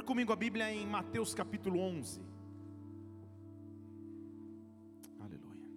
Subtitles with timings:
[0.00, 2.22] Abra comigo a Bíblia em Mateus capítulo 11.
[5.18, 5.68] Aleluia.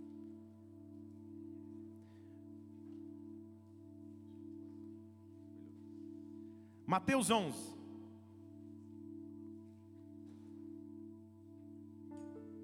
[6.87, 7.75] Mateus 11.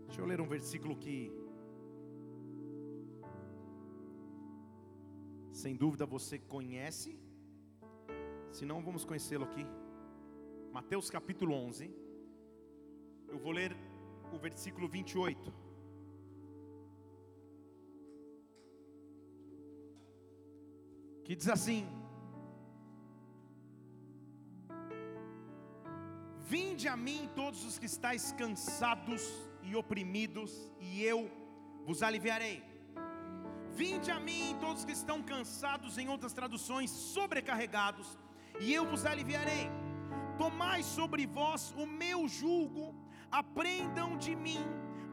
[0.05, 1.29] Deixa eu ler um versículo que,
[5.51, 7.19] sem dúvida, você conhece.
[8.49, 9.67] Se não, vamos conhecê-lo aqui.
[10.71, 11.91] Mateus capítulo 11.
[13.27, 13.75] Eu vou ler
[14.31, 15.53] o versículo 28.
[21.23, 21.87] Que diz assim:
[26.53, 29.23] Vinde a mim todos os que estáis cansados
[29.63, 31.31] e oprimidos, e eu
[31.83, 32.63] vos aliviarei.
[33.71, 38.17] Vinde a mim todos que estão cansados, em outras traduções, sobrecarregados,
[38.59, 39.69] e eu vos aliviarei.
[40.39, 42.95] Tomai sobre vós o meu jugo,
[43.29, 44.63] aprendam de mim,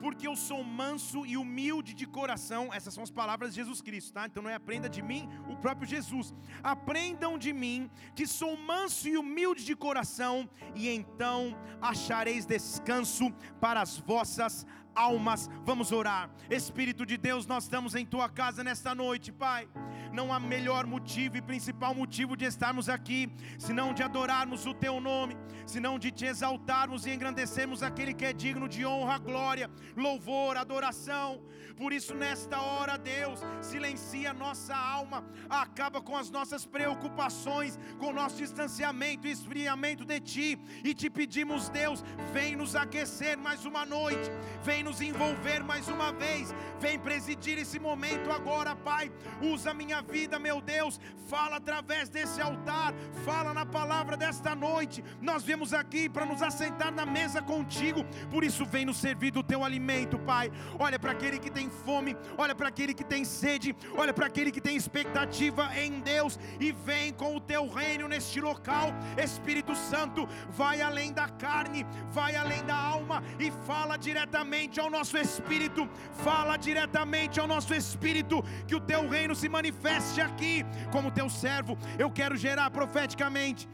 [0.01, 2.73] porque eu sou manso e humilde de coração.
[2.73, 4.27] Essas são as palavras de Jesus Cristo, tá?
[4.27, 6.33] Então não é aprenda de mim, o próprio Jesus.
[6.63, 13.81] Aprendam de mim, que sou manso e humilde de coração, e então achareis descanso para
[13.81, 15.51] as vossas almas.
[15.65, 16.31] Vamos orar.
[16.49, 19.69] Espírito de Deus, nós estamos em tua casa nesta noite, Pai
[20.17, 24.99] não há melhor motivo e principal motivo de estarmos aqui, senão de adorarmos o Teu
[24.99, 25.37] nome,
[25.67, 31.43] senão de te exaltarmos e engrandecermos aquele que é digno de honra, glória, louvor, adoração.
[31.77, 38.15] Por isso, nesta hora, Deus, silencia nossa alma, acaba com as nossas preocupações, com o
[38.15, 43.85] nosso distanciamento e esfriamento de Ti, e te pedimos, Deus, vem nos aquecer mais uma
[43.85, 44.31] noite,
[44.63, 49.13] vem nos envolver mais uma vez, vem presidir esse momento agora, Pai.
[49.43, 51.01] Usa minha vida, meu Deus.
[51.29, 55.03] Fala através desse altar, fala na palavra desta noite.
[55.21, 59.43] Nós viemos aqui para nos assentar na mesa contigo, por isso vem nos servir do
[59.43, 60.53] teu alimento, Pai.
[60.79, 64.53] Olha para aquele que tem fome, olha para aquele que tem sede, olha para aquele
[64.53, 68.91] que tem expectativa em Deus e vem com o teu reino neste local.
[69.21, 75.19] Espírito Santo, vai além da carne, vai além da alma e fala diretamente ao nosso
[75.19, 75.89] espírito,
[76.25, 81.29] fala diretamente ao nosso espírito que o teu reino se manifeste manifeste aqui como teu
[81.29, 81.77] servo.
[81.99, 83.69] Eu quero gerar profeticamente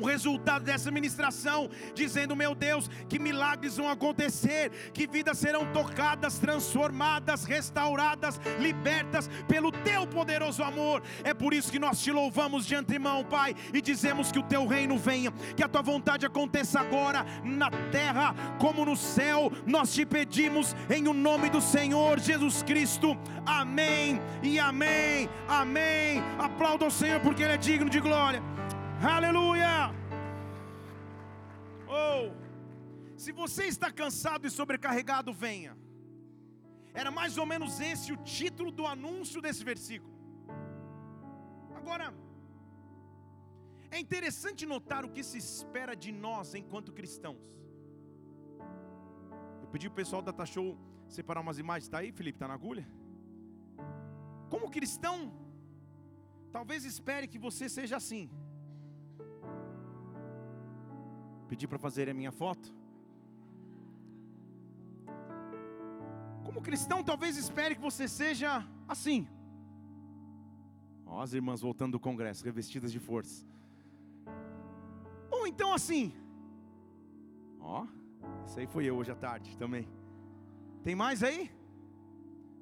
[0.00, 6.38] o resultado dessa ministração, dizendo, meu Deus, que milagres vão acontecer, que vidas serão tocadas,
[6.38, 11.02] transformadas, restauradas, libertas pelo teu poderoso amor.
[11.24, 14.66] É por isso que nós te louvamos de antemão, Pai, e dizemos que o teu
[14.66, 19.50] reino venha, que a tua vontade aconteça agora na terra como no céu.
[19.66, 23.16] Nós te pedimos em o nome do Senhor Jesus Cristo.
[23.46, 25.28] Amém e amém.
[25.48, 26.22] Amém.
[26.38, 28.57] Aplauda o Senhor porque ele é digno de glória.
[29.00, 29.94] Aleluia!
[31.86, 32.32] Oh,
[33.16, 35.76] se você está cansado e sobrecarregado, venha.
[36.92, 40.12] Era mais ou menos esse o título do anúncio desse versículo.
[41.76, 42.12] Agora,
[43.88, 47.56] é interessante notar o que se espera de nós enquanto cristãos.
[49.62, 50.76] Eu pedi o pessoal da Show
[51.06, 51.84] separar umas imagens.
[51.84, 52.36] Está aí, Felipe?
[52.36, 52.86] Está na agulha?
[54.50, 55.32] Como cristão,
[56.50, 58.28] talvez espere que você seja assim.
[61.48, 62.74] Pedi para fazer a minha foto.
[66.44, 69.26] Como cristão, talvez espere que você seja assim.
[71.06, 73.46] Ó, as irmãs voltando do congresso, revestidas de força.
[75.30, 76.12] Ou então assim.
[77.60, 77.86] Ó,
[78.44, 79.88] esse aí foi eu hoje à tarde também.
[80.82, 81.50] Tem mais aí?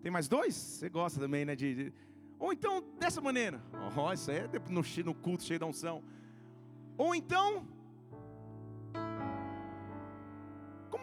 [0.03, 0.55] Tem mais dois?
[0.55, 1.57] Você gosta também, né?
[1.57, 1.93] De, de...
[2.39, 3.61] Ou então dessa maneira.
[3.97, 6.03] Ó, isso aí é no, no culto cheio da unção.
[6.97, 7.67] Ou então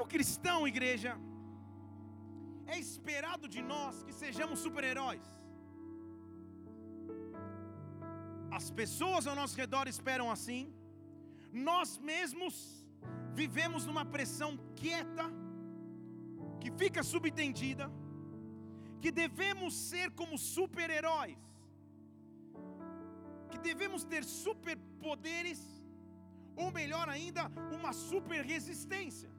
[0.03, 1.12] Como cristão, igreja,
[2.74, 5.25] é esperado de nós que sejamos super-heróis.
[8.58, 10.62] As pessoas ao nosso redor esperam assim.
[11.69, 12.56] Nós mesmos
[13.41, 14.52] vivemos numa pressão
[14.82, 15.26] quieta,
[16.61, 17.88] que fica subentendida,
[19.03, 21.41] que devemos ser como super-heróis,
[23.52, 25.61] que devemos ter superpoderes,
[26.64, 27.46] ou melhor ainda,
[27.78, 29.33] uma super resistência.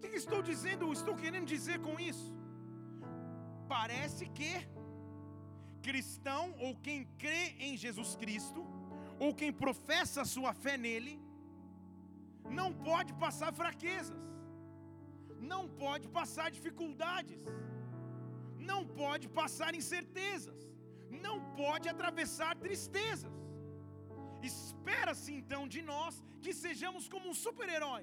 [0.00, 0.92] O que estou dizendo?
[0.98, 2.28] Estou querendo dizer com isso?
[3.72, 4.52] Parece que
[5.86, 8.60] cristão ou quem crê em Jesus Cristo,
[9.24, 11.14] ou quem professa sua fé nele,
[12.58, 14.22] não pode passar fraquezas,
[15.52, 17.42] não pode passar dificuldades,
[18.70, 20.60] não pode passar incertezas,
[21.26, 23.39] não pode atravessar tristezas.
[25.10, 28.02] Espera-se então de nós que sejamos como um super-herói,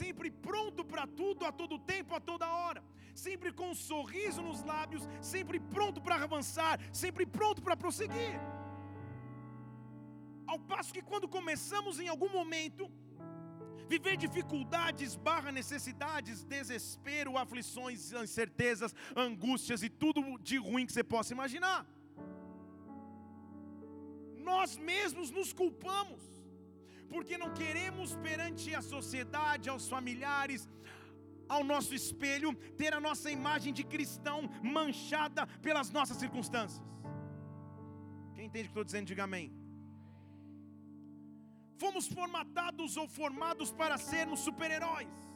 [0.00, 2.82] sempre pronto para tudo, a todo tempo, a toda hora,
[3.14, 8.34] sempre com um sorriso nos lábios, sempre pronto para avançar, sempre pronto para prosseguir.
[10.46, 12.88] Ao passo que quando começamos em algum momento
[13.88, 21.32] viver dificuldades, barra necessidades, desespero, aflições, incertezas, angústias e tudo de ruim que você possa
[21.32, 21.80] imaginar.
[24.50, 26.33] Nós mesmos nos culpamos,
[27.12, 30.68] porque não queremos perante a sociedade, aos familiares,
[31.48, 36.82] ao nosso espelho, ter a nossa imagem de cristão manchada pelas nossas circunstâncias.
[38.34, 39.52] Quem entende o que estou dizendo, diga amém.
[41.78, 45.33] Fomos formatados ou formados para sermos super-heróis.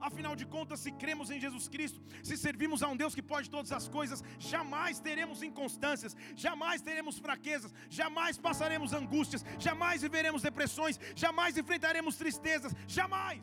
[0.00, 3.50] Afinal de contas, se cremos em Jesus Cristo, se servimos a um Deus que pode
[3.50, 11.00] todas as coisas, jamais teremos inconstâncias, jamais teremos fraquezas, jamais passaremos angústias, jamais viveremos depressões,
[11.16, 13.42] jamais enfrentaremos tristezas, jamais.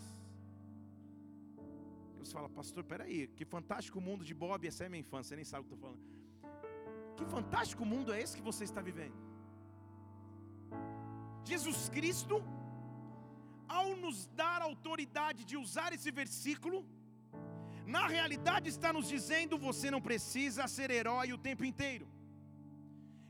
[2.20, 5.36] Você fala, pastor, peraí, que fantástico mundo de Bob, essa é a minha infância, você
[5.36, 6.16] nem sabe o que estou falando.
[7.18, 9.16] Que fantástico mundo é esse que você está vivendo?
[11.44, 12.44] Jesus Cristo,
[13.68, 16.86] ao nos dar autoridade de usar esse versículo,
[17.86, 22.08] na realidade está nos dizendo: você não precisa ser herói o tempo inteiro.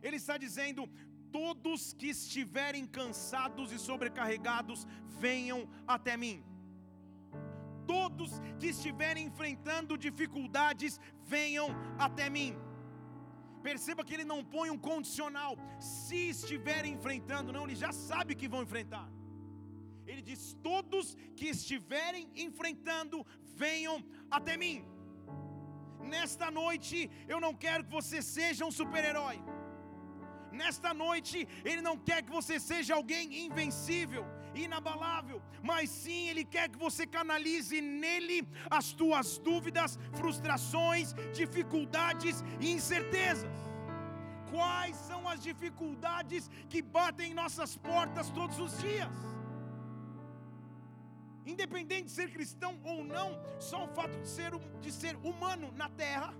[0.02, 0.90] Ele está dizendo:
[1.32, 4.88] todos que estiverem cansados e sobrecarregados,
[5.26, 6.44] venham até mim.
[7.88, 11.68] Todos que estiverem enfrentando dificuldades, venham
[11.98, 12.56] até mim.
[13.68, 15.54] Perceba que ele não põe um condicional.
[15.80, 19.08] Se estiverem enfrentando, não, ele já sabe que vão enfrentar.
[20.08, 23.26] Ele diz: Todos que estiverem enfrentando,
[23.64, 24.86] venham até mim.
[26.16, 29.38] Nesta noite, eu não quero que você seja um super-herói.
[30.52, 36.70] Nesta noite, Ele não quer que você seja alguém invencível, inabalável, mas sim Ele quer
[36.70, 43.58] que você canalize nele as tuas dúvidas, frustrações, dificuldades e incertezas.
[44.52, 49.35] Quais são as dificuldades que batem em nossas portas todos os dias?
[51.54, 54.52] Independente de ser cristão ou não, só o fato de ser,
[54.86, 56.34] de ser humano na terra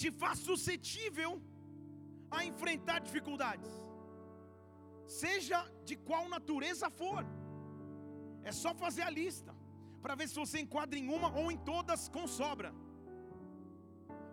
[0.00, 1.30] te faz suscetível
[2.36, 3.70] a enfrentar dificuldades,
[5.06, 7.24] seja de qual natureza for.
[8.42, 9.52] É só fazer a lista
[10.02, 12.72] para ver se você enquadra em uma ou em todas com sobra.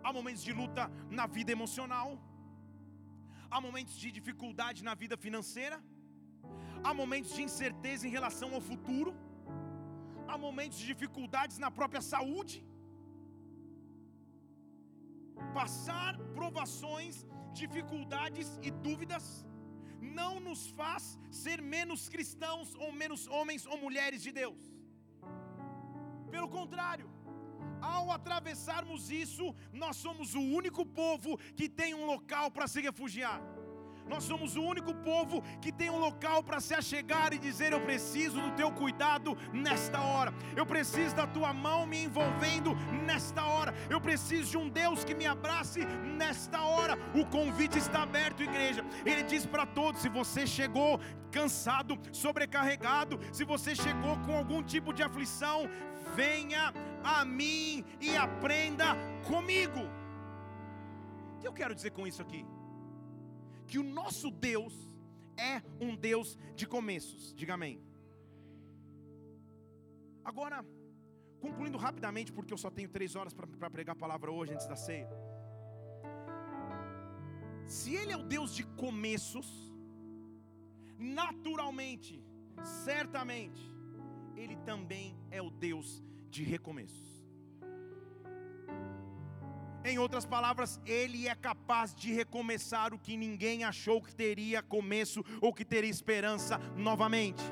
[0.02, 0.84] Há momentos de luta
[1.18, 2.08] na vida emocional,
[3.50, 5.78] há momentos de dificuldade na vida financeira,
[6.82, 9.10] há momentos de incerteza em relação ao futuro,
[10.34, 12.56] há momentos de dificuldades na própria saúde.
[15.60, 17.16] Passar provações
[17.62, 19.24] dificuldades e dúvidas
[20.20, 21.04] não nos faz
[21.42, 24.62] ser menos cristãos ou menos homens ou mulheres de Deus.
[26.34, 27.08] Pelo contrário,
[27.80, 29.46] ao atravessarmos isso,
[29.82, 33.40] nós somos o único povo que tem um local para se refugiar.
[34.08, 37.80] Nós somos o único povo que tem um local para se achegar e dizer: Eu
[37.80, 42.74] preciso do teu cuidado nesta hora, eu preciso da tua mão me envolvendo
[43.06, 46.98] nesta hora, eu preciso de um Deus que me abrace nesta hora.
[47.14, 48.84] O convite está aberto, igreja.
[49.04, 54.92] Ele diz para todos: se você chegou cansado, sobrecarregado, se você chegou com algum tipo
[54.92, 55.68] de aflição,
[56.14, 58.96] venha a mim e aprenda
[59.26, 59.80] comigo.
[61.34, 62.46] O que eu quero dizer com isso aqui?
[63.66, 64.74] Que o nosso Deus
[65.36, 67.34] é um Deus de começos.
[67.34, 67.80] Diga amém.
[70.24, 70.64] Agora,
[71.40, 74.76] concluindo rapidamente, porque eu só tenho três horas para pregar a palavra hoje antes da
[74.76, 75.08] ceia.
[77.66, 79.46] Se Ele é o Deus de começos,
[80.98, 82.22] naturalmente,
[82.84, 83.62] certamente,
[84.36, 87.13] Ele também é o Deus de recomeços.
[89.84, 95.22] Em outras palavras, ele é capaz de recomeçar o que ninguém achou que teria começo
[95.42, 97.42] ou que teria esperança novamente.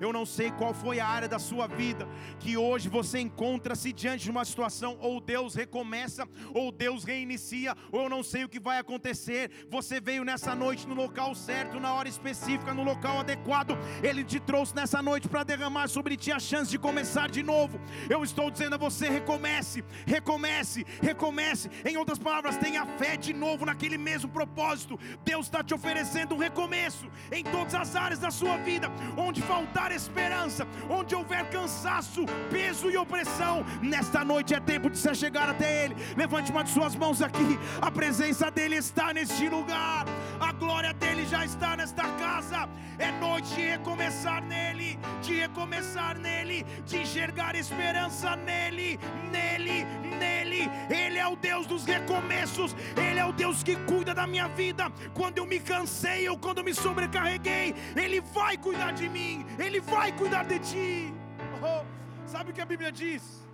[0.00, 4.24] Eu não sei qual foi a área da sua vida que hoje você encontra-se diante
[4.24, 8.58] de uma situação, ou Deus recomeça, ou Deus reinicia, ou eu não sei o que
[8.58, 9.50] vai acontecer.
[9.70, 13.76] Você veio nessa noite no local certo, na hora específica, no local adequado.
[14.02, 17.78] Ele te trouxe nessa noite para derramar sobre ti a chance de começar de novo.
[18.08, 21.70] Eu estou dizendo a você: recomece, recomece, recomece.
[21.84, 24.98] Em outras palavras, tenha fé de novo naquele mesmo propósito.
[25.24, 29.89] Deus está te oferecendo um recomeço em todas as áreas da sua vida, onde faltar
[29.92, 35.84] esperança, onde houver cansaço, peso e opressão, nesta noite é tempo de se chegar até
[35.84, 35.96] Ele.
[36.16, 40.06] Levante uma de suas mãos aqui, a presença dEle está neste lugar.
[40.40, 42.68] Agora glória dele já está nesta casa.
[42.98, 48.98] É noite de recomeçar nele, de recomeçar nele, de enxergar esperança nele,
[49.32, 49.84] nele,
[50.18, 50.39] nele.
[50.88, 54.90] Ele é o Deus dos recomeços, ele é o Deus que cuida da minha vida.
[55.14, 59.80] Quando eu me cansei ou quando eu me sobrecarreguei, ele vai cuidar de mim, ele
[59.80, 61.14] vai cuidar de ti.
[61.62, 61.84] Oh,
[62.26, 63.46] sabe o que a Bíblia diz?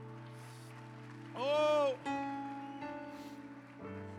[1.35, 1.95] Oh,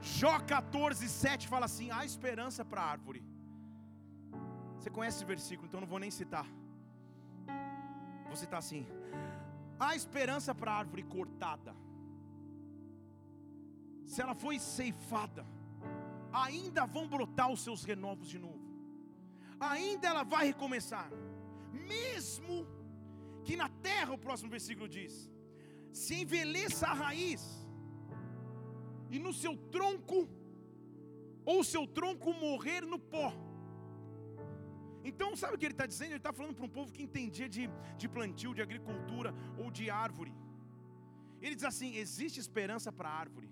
[0.02, 3.24] Jó 14, 7 fala assim: há esperança para a árvore.
[4.78, 6.46] Você conhece esse versículo, então não vou nem citar.
[8.28, 8.88] Vou citar assim:
[9.80, 11.76] há esperança para a árvore cortada.
[14.12, 15.44] Se ela foi ceifada,
[16.46, 18.66] ainda vão brotar os seus renovos de novo.
[19.60, 21.10] Ainda ela vai recomeçar.
[21.96, 22.56] Mesmo
[23.46, 25.14] que na terra, o próximo versículo diz:
[26.04, 27.44] se envelheça a raiz,
[29.10, 30.20] e no seu tronco,
[31.46, 33.30] ou seu tronco morrer no pó.
[35.10, 36.12] Então, sabe o que ele está dizendo?
[36.12, 37.64] Ele está falando para um povo que entendia de,
[38.02, 40.34] de plantio, de agricultura ou de árvore.
[41.42, 43.50] Ele diz assim: existe esperança para a árvore,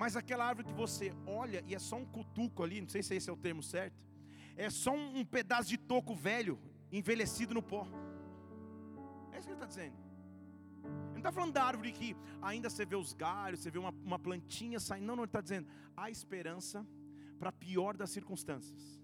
[0.00, 3.14] mas aquela árvore que você olha e é só um cutuco ali, não sei se
[3.16, 4.00] esse é o termo certo,
[4.56, 6.54] é só um, pedaço de toco velho,
[6.98, 7.82] envelhecido no pó.
[9.32, 10.10] É isso que ele está dizendo
[11.20, 14.18] não está falando da árvore que ainda você vê os galhos, você vê uma, uma
[14.18, 15.06] plantinha saindo.
[15.06, 16.86] Não, não, ele está dizendo, há esperança
[17.38, 18.98] para a pior das circunstâncias.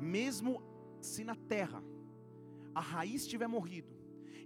[0.00, 0.62] Mesmo
[1.00, 1.82] se na terra
[2.74, 3.92] a raiz tiver morrido,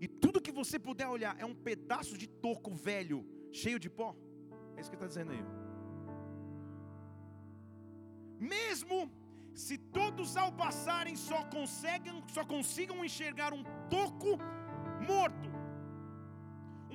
[0.00, 4.16] e tudo que você puder olhar é um pedaço de toco velho, cheio de pó.
[4.82, 5.42] Isso que está dizendo aí.
[8.54, 8.96] Mesmo
[9.64, 13.62] se todos ao passarem só conseguem, só consigam enxergar um
[13.94, 14.32] toco
[15.10, 15.48] morto,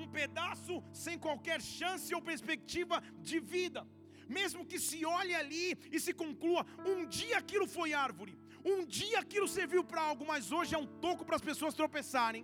[0.02, 3.88] um pedaço sem qualquer chance ou perspectiva de vida.
[4.38, 8.38] Mesmo que se olhe ali e se conclua, um dia aquilo foi árvore,
[8.74, 12.44] um dia aquilo serviu para algo, mas hoje é um toco para as pessoas tropeçarem.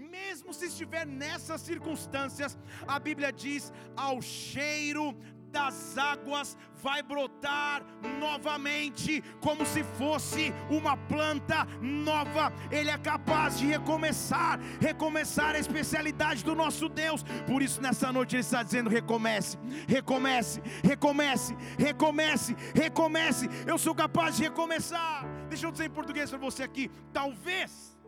[0.00, 5.14] Mesmo se estiver nessas circunstâncias, a Bíblia diz: ao cheiro
[5.50, 7.84] das águas vai brotar
[8.18, 12.52] novamente, como se fosse uma planta nova.
[12.70, 17.22] Ele é capaz de recomeçar, recomeçar a especialidade do nosso Deus.
[17.46, 23.48] Por isso, nessa noite, Ele está dizendo: recomece, recomece, recomece, recomece, recomece.
[23.66, 25.26] Eu sou capaz de recomeçar.
[25.48, 27.99] Deixa eu dizer em português para você aqui: talvez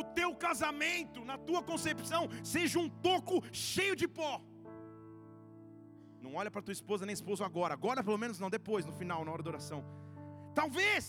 [0.00, 4.34] o teu casamento, na tua concepção, seja um toco cheio de pó.
[6.24, 7.74] Não olha para tua esposa nem esposo agora.
[7.74, 9.80] Agora pelo menos não, depois, no final, na hora da oração.
[10.54, 11.04] Talvez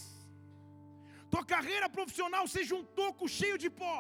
[1.34, 3.98] tua carreira profissional seja um toco cheio de pó.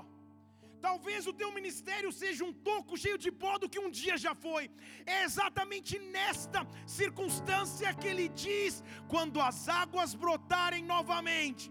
[0.87, 4.33] Talvez o teu ministério seja um toco cheio de pó do que um dia já
[4.33, 4.63] foi.
[5.05, 6.61] É exatamente nesta
[6.99, 11.65] circunstância que ele diz: quando as águas brotarem novamente,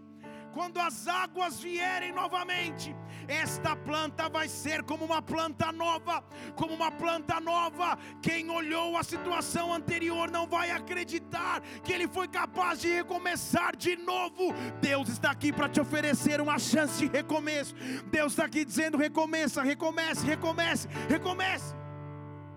[0.53, 2.95] quando as águas vierem novamente,
[3.27, 6.23] esta planta vai ser como uma planta nova,
[6.55, 7.97] como uma planta nova.
[8.21, 13.95] Quem olhou a situação anterior não vai acreditar que ele foi capaz de recomeçar de
[13.95, 14.53] novo.
[14.81, 17.75] Deus está aqui para te oferecer uma chance de recomeço.
[18.11, 21.75] Deus está aqui dizendo: recomeça, recomece, recomece, recomece.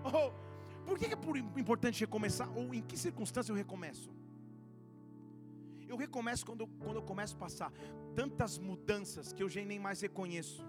[0.03, 0.31] Oh,
[0.85, 2.49] por que é importante recomeçar?
[2.55, 4.22] Ou em que circunstância eu recomeço?
[5.93, 7.71] Eu recomeço quando eu, quando eu começo a passar
[8.19, 10.61] tantas mudanças que eu já nem mais reconheço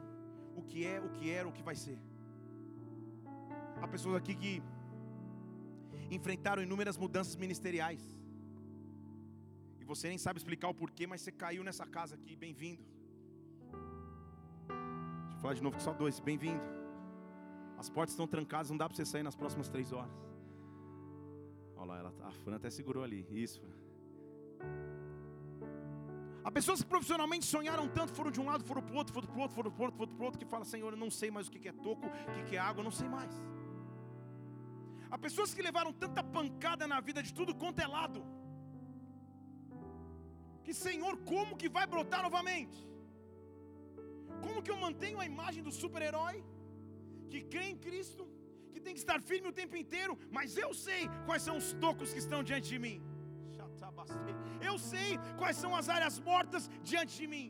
[0.60, 1.98] o que é, o que era, o que vai ser.
[3.82, 4.52] Há pessoas aqui que
[6.16, 8.02] enfrentaram inúmeras mudanças ministeriais.
[9.80, 12.84] E você nem sabe explicar o porquê, mas você caiu nessa casa aqui, bem-vindo.
[14.68, 16.64] Deixa eu falar de novo que só dois, bem-vindo.
[17.78, 20.12] As portas estão trancadas, não dá para você sair nas próximas três horas.
[21.76, 23.26] Olha lá, ela, tá, a Fran até segurou ali.
[23.30, 23.62] Isso.
[26.46, 29.28] Há pessoas que profissionalmente sonharam tanto, foram de um lado, foram para o outro, foram
[29.28, 31.00] para o outro, foram para o outro, foram para o outro, que falam, Senhor, eu
[31.04, 32.06] não sei mais o que é toco,
[32.38, 33.34] o que é água, eu não sei mais.
[35.10, 38.20] Há pessoas que levaram tanta pancada na vida de tudo quanto é lado,
[40.64, 42.78] que Senhor, como que vai brotar novamente?
[44.44, 46.36] Como que eu mantenho a imagem do super-herói,
[47.30, 48.24] que crê em Cristo,
[48.72, 52.12] que tem que estar firme o tempo inteiro, mas eu sei quais são os tocos
[52.12, 52.96] que estão diante de mim.
[54.70, 57.46] Eu sei quais são as áreas mortas diante de mim.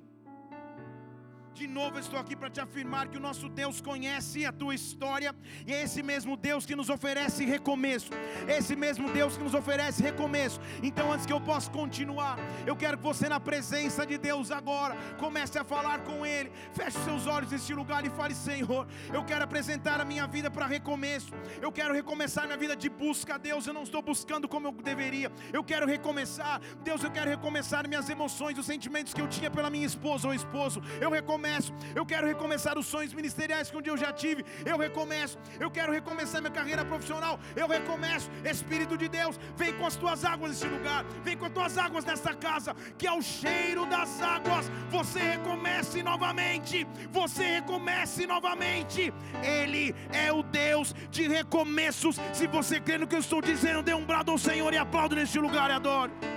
[1.55, 5.33] De novo, estou aqui para te afirmar que o nosso Deus conhece a tua história
[5.65, 8.11] e é esse mesmo Deus que nos oferece recomeço.
[8.49, 10.61] Esse mesmo Deus que nos oferece recomeço.
[10.83, 14.97] Então, antes que eu possa continuar, eu quero que você, na presença de Deus agora,
[15.17, 16.51] comece a falar com Ele.
[16.73, 20.67] Feche seus olhos neste lugar e fale: Senhor, eu quero apresentar a minha vida para
[20.67, 21.33] recomeço.
[21.63, 23.65] Eu quero recomeçar minha vida de busca a Deus.
[23.65, 25.31] Eu não estou buscando como eu deveria.
[25.53, 26.61] Eu quero recomeçar.
[26.83, 30.35] Deus, eu quero recomeçar minhas emoções, os sentimentos que eu tinha pela minha esposa ou
[30.35, 30.83] esposo.
[31.01, 31.73] Eu recomeço recomeço.
[31.95, 34.45] Eu quero recomeçar os sonhos ministeriais que um dia eu já tive.
[34.65, 35.39] Eu recomeço.
[35.61, 37.39] Eu quero recomeçar minha carreira profissional.
[37.55, 38.31] Eu recomeço.
[38.45, 41.05] Espírito de Deus, vem com as tuas águas nesse lugar.
[41.23, 46.87] Vem com as tuas águas nessa casa, que ao cheiro das águas você recomece novamente.
[47.11, 49.13] Você recomece novamente.
[49.43, 52.19] Ele é o Deus de recomeços.
[52.33, 55.15] Se você crê no que eu estou dizendo, dê um brado ao Senhor e aplaude
[55.15, 56.34] neste lugar e adore.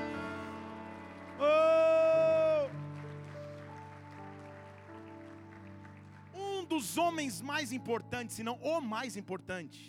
[6.77, 9.79] Dos homens mais importantes, se não o mais importante,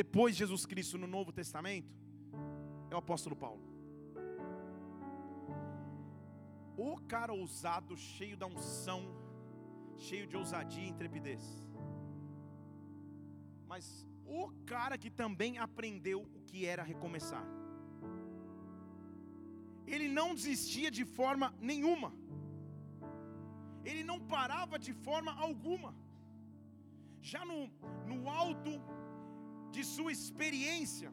[0.00, 1.92] depois de Jesus Cristo no Novo Testamento,
[2.90, 3.62] é o apóstolo Paulo.
[6.76, 9.00] O cara ousado, cheio da unção,
[9.96, 11.42] cheio de ousadia e intrepidez.
[13.66, 17.46] Mas o cara que também aprendeu o que era recomeçar.
[19.86, 22.12] Ele não desistia de forma nenhuma
[23.90, 25.90] ele não parava de forma alguma.
[27.30, 27.58] Já no,
[28.10, 28.72] no alto
[29.74, 31.10] de sua experiência,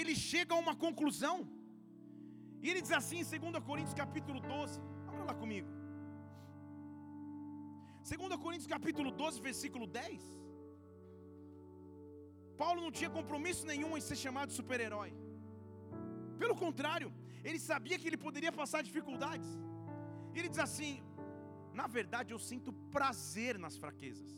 [0.00, 1.36] ele chega a uma conclusão.
[2.62, 5.68] E ele diz assim em 2 Coríntios capítulo 12, abra lá comigo.
[8.08, 10.22] 2 Coríntios capítulo 12, versículo 10.
[12.62, 15.10] Paulo não tinha compromisso nenhum em ser chamado super-herói.
[16.42, 17.08] Pelo contrário,
[17.48, 19.50] ele sabia que ele poderia passar dificuldades.
[20.34, 20.92] Ele diz assim:
[21.74, 24.30] na verdade, eu sinto prazer nas fraquezas.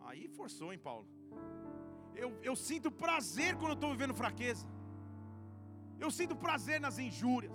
[0.00, 1.06] Aí forçou, hein, Paulo?
[2.14, 4.66] Eu, eu sinto prazer quando eu estou vivendo fraqueza.
[5.98, 7.52] Eu sinto prazer nas injúrias,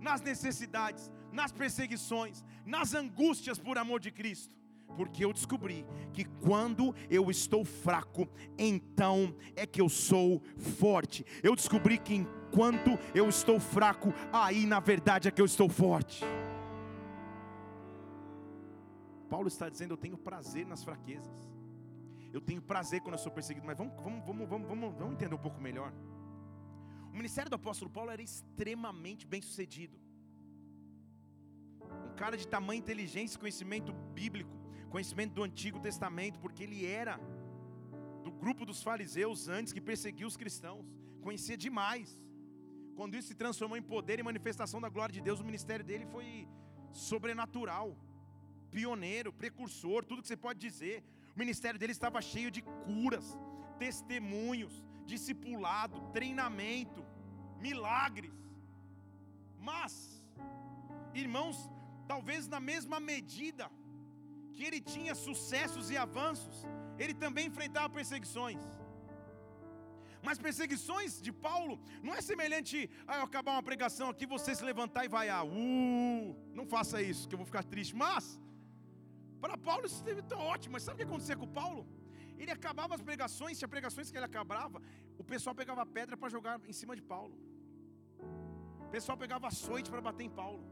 [0.00, 4.54] nas necessidades, nas perseguições, nas angústias por amor de Cristo.
[4.96, 10.42] Porque eu descobri que quando eu estou fraco, então é que eu sou
[10.78, 11.24] forte.
[11.42, 16.24] Eu descobri que enquanto eu estou fraco, aí na verdade é que eu estou forte.
[19.28, 21.34] Paulo está dizendo: Eu tenho prazer nas fraquezas.
[22.32, 23.66] Eu tenho prazer quando eu sou perseguido.
[23.66, 25.92] Mas vamos, vamos, vamos, vamos, vamos, vamos entender um pouco melhor.
[27.12, 29.96] O ministério do apóstolo Paulo era extremamente bem sucedido.
[32.10, 34.54] Um cara de tamanha inteligência, conhecimento bíblico,
[34.90, 37.18] conhecimento do Antigo Testamento, porque ele era
[38.22, 40.84] do grupo dos fariseus antes que perseguiu os cristãos,
[41.22, 42.20] conhecia demais.
[42.96, 46.06] Quando isso se transformou em poder e manifestação da glória de Deus, o ministério dele
[46.06, 46.48] foi
[46.92, 47.96] sobrenatural
[48.76, 50.96] pioneiro, precursor, tudo que você pode dizer.
[51.34, 53.26] O ministério dele estava cheio de curas,
[53.84, 54.74] testemunhos,
[55.12, 57.02] discipulado, treinamento,
[57.66, 58.36] milagres.
[59.68, 59.92] Mas,
[61.24, 61.58] irmãos,
[62.12, 63.66] talvez na mesma medida
[64.54, 66.56] que ele tinha sucessos e avanços,
[67.02, 68.64] ele também enfrentava perseguições.
[70.26, 71.74] Mas perseguições de Paulo
[72.06, 75.44] não é semelhante a eu acabar uma pregação aqui, você se levantar e vai, ah,
[75.44, 77.94] uh, não faça isso, que eu vou ficar triste.
[78.04, 78.24] Mas
[79.44, 81.82] para Paulo isso esteve tão ótimo, mas sabe o que acontecia com Paulo?
[82.38, 84.80] Ele acabava as pregações, tinha pregações que ele acabava,
[85.18, 87.34] o pessoal pegava pedra para jogar em cima de Paulo.
[88.86, 90.62] O pessoal pegava açoite para bater em Paulo.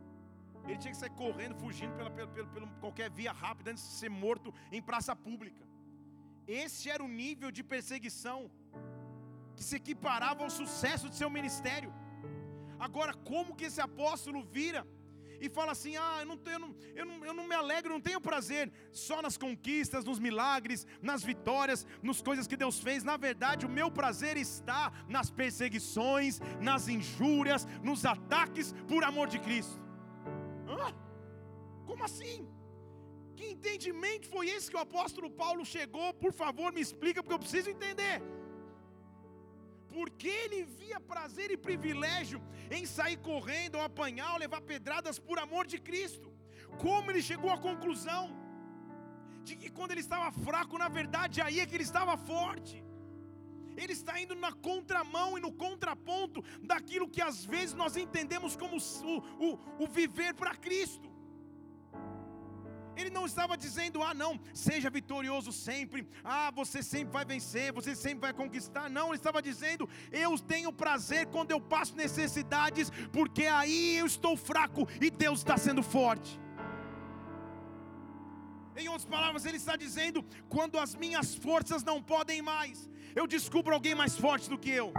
[0.67, 3.95] Ele tinha que sair correndo, fugindo pela, pela, pela, pela qualquer via rápida antes de
[4.03, 5.63] ser morto em praça pública.
[6.47, 8.51] Esse era o nível de perseguição
[9.57, 11.93] que se equiparava ao sucesso de seu ministério.
[12.79, 14.87] Agora, como que esse apóstolo vira
[15.47, 18.01] e fala assim: ah, eu não, eu, não, eu, não, eu não me alegro, não
[18.01, 23.05] tenho prazer só nas conquistas, nos milagres, nas vitórias, nas coisas que Deus fez.
[23.05, 29.39] Na verdade, o meu prazer está nas perseguições, nas injúrias, nos ataques por amor de
[29.39, 29.79] Cristo.
[30.69, 30.95] Hã?
[31.87, 32.49] Como assim?
[33.37, 36.15] Que entendimento foi esse que o apóstolo Paulo chegou?
[36.15, 38.23] Por favor, me explica, porque eu preciso entender
[39.95, 42.41] porque ele via prazer e privilégio
[42.77, 46.29] em sair correndo, ou apanhar, ou levar pedradas por amor de Cristo.
[46.85, 48.25] Como ele chegou à conclusão
[49.47, 52.77] de que quando ele estava fraco, na verdade aí é que ele estava forte.
[53.77, 58.77] Ele está indo na contramão e no contraponto daquilo que às vezes nós entendemos como
[58.77, 61.14] o, o, o viver para Cristo.
[62.97, 67.95] Ele não estava dizendo, ah, não, seja vitorioso sempre, ah, você sempre vai vencer, você
[67.95, 68.89] sempre vai conquistar.
[68.89, 74.37] Não, ele estava dizendo, eu tenho prazer quando eu passo necessidades, porque aí eu estou
[74.37, 76.39] fraco e Deus está sendo forte.
[78.77, 83.73] Em outras palavras, ele está dizendo: quando as minhas forças não podem mais, eu descubro
[83.73, 84.93] alguém mais forte do que eu.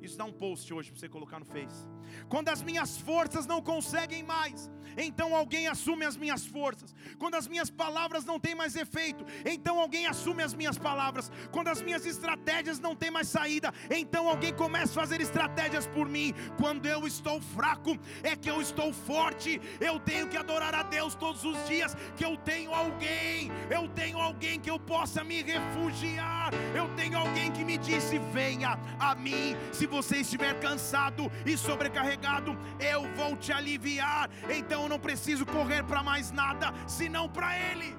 [0.00, 1.84] Isso dá um post hoje para você colocar no Face.
[2.28, 6.94] Quando as minhas forças não conseguem mais, então alguém assume as minhas forças.
[7.18, 11.30] Quando as minhas palavras não têm mais efeito, então alguém assume as minhas palavras.
[11.50, 16.08] Quando as minhas estratégias não têm mais saída, então alguém começa a fazer estratégias por
[16.08, 16.34] mim.
[16.58, 19.60] Quando eu estou fraco, é que eu estou forte.
[19.80, 24.18] Eu tenho que adorar a Deus todos os dias, que eu tenho alguém, eu tenho
[24.18, 26.50] alguém que eu possa me refugiar.
[26.74, 31.96] Eu tenho alguém que me disse: "Venha a mim, se você estiver cansado e sobrecarregado
[32.06, 34.30] carregado, eu vou te aliviar.
[34.48, 37.96] Então eu não preciso correr para mais nada, senão para Ele.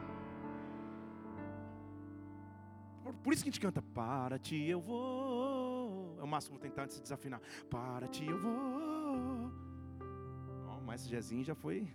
[3.23, 6.17] Por isso que a gente canta, para ti eu vou.
[6.19, 7.41] É o máximo tentando se desafinar.
[7.69, 9.51] Para ti eu vou.
[10.67, 11.87] Ó, esse Jezinho já foi.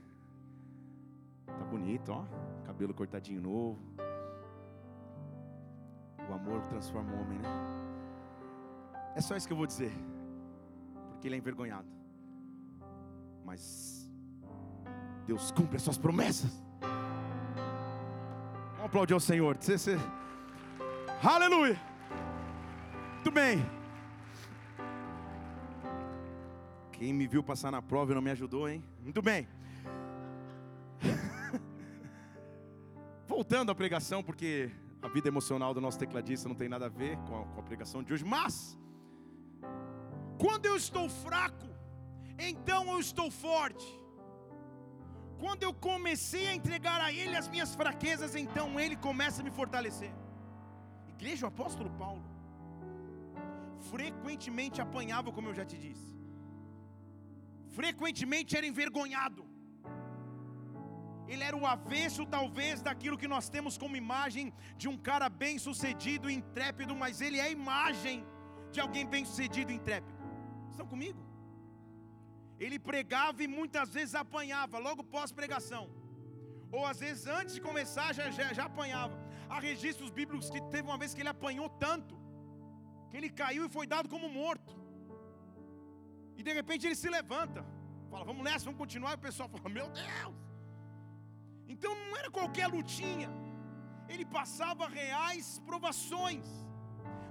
[1.47, 2.25] Tá bonito, ó.
[2.65, 3.81] Cabelo cortadinho novo.
[6.29, 7.49] O amor transforma o homem, né?
[9.17, 9.93] É só isso que eu vou dizer.
[11.11, 12.03] Porque ele é envergonhado
[13.45, 14.02] mas
[15.27, 16.51] Deus cumpre as suas promessas.
[18.73, 19.57] Vamos aplaudir ao Senhor.
[19.57, 19.97] Você, você...
[21.23, 21.81] Aleluia.
[23.15, 23.65] Muito bem.
[26.93, 28.83] Quem me viu passar na prova e não me ajudou, hein?
[29.01, 29.47] Muito bem.
[33.27, 37.17] Voltando à pregação, porque a vida emocional do nosso tecladista não tem nada a ver
[37.29, 38.79] com a, com a pregação de hoje, mas
[40.39, 41.69] quando eu estou fraco,
[42.39, 44.02] então eu estou forte.
[45.43, 49.53] Quando eu comecei a entregar a Ele as minhas fraquezas, então Ele começa a me
[49.61, 50.13] fortalecer.
[51.15, 52.23] Igreja, o apóstolo Paulo
[53.93, 56.09] frequentemente apanhava, como eu já te disse,
[57.79, 59.43] frequentemente era envergonhado.
[61.33, 65.59] Ele era o avesso, talvez, daquilo que nós temos como imagem de um cara bem
[65.67, 68.19] sucedido e intrépido, mas ele é a imagem
[68.71, 70.21] de alguém bem sucedido e intrépido.
[70.71, 71.32] Estão comigo?
[72.65, 75.85] Ele pregava e muitas vezes apanhava, logo pós-pregação.
[76.71, 79.17] Ou às vezes antes de começar já, já, já apanhava.
[79.49, 82.15] Há registros bíblicos que teve uma vez que ele apanhou tanto,
[83.11, 84.75] que ele caiu e foi dado como morto.
[86.37, 87.65] E de repente ele se levanta,
[88.11, 89.13] fala, vamos nessa, vamos continuar.
[89.13, 90.35] E o pessoal fala, meu Deus.
[91.69, 93.29] Então não era qualquer lutinha,
[94.09, 96.47] ele passava reais provações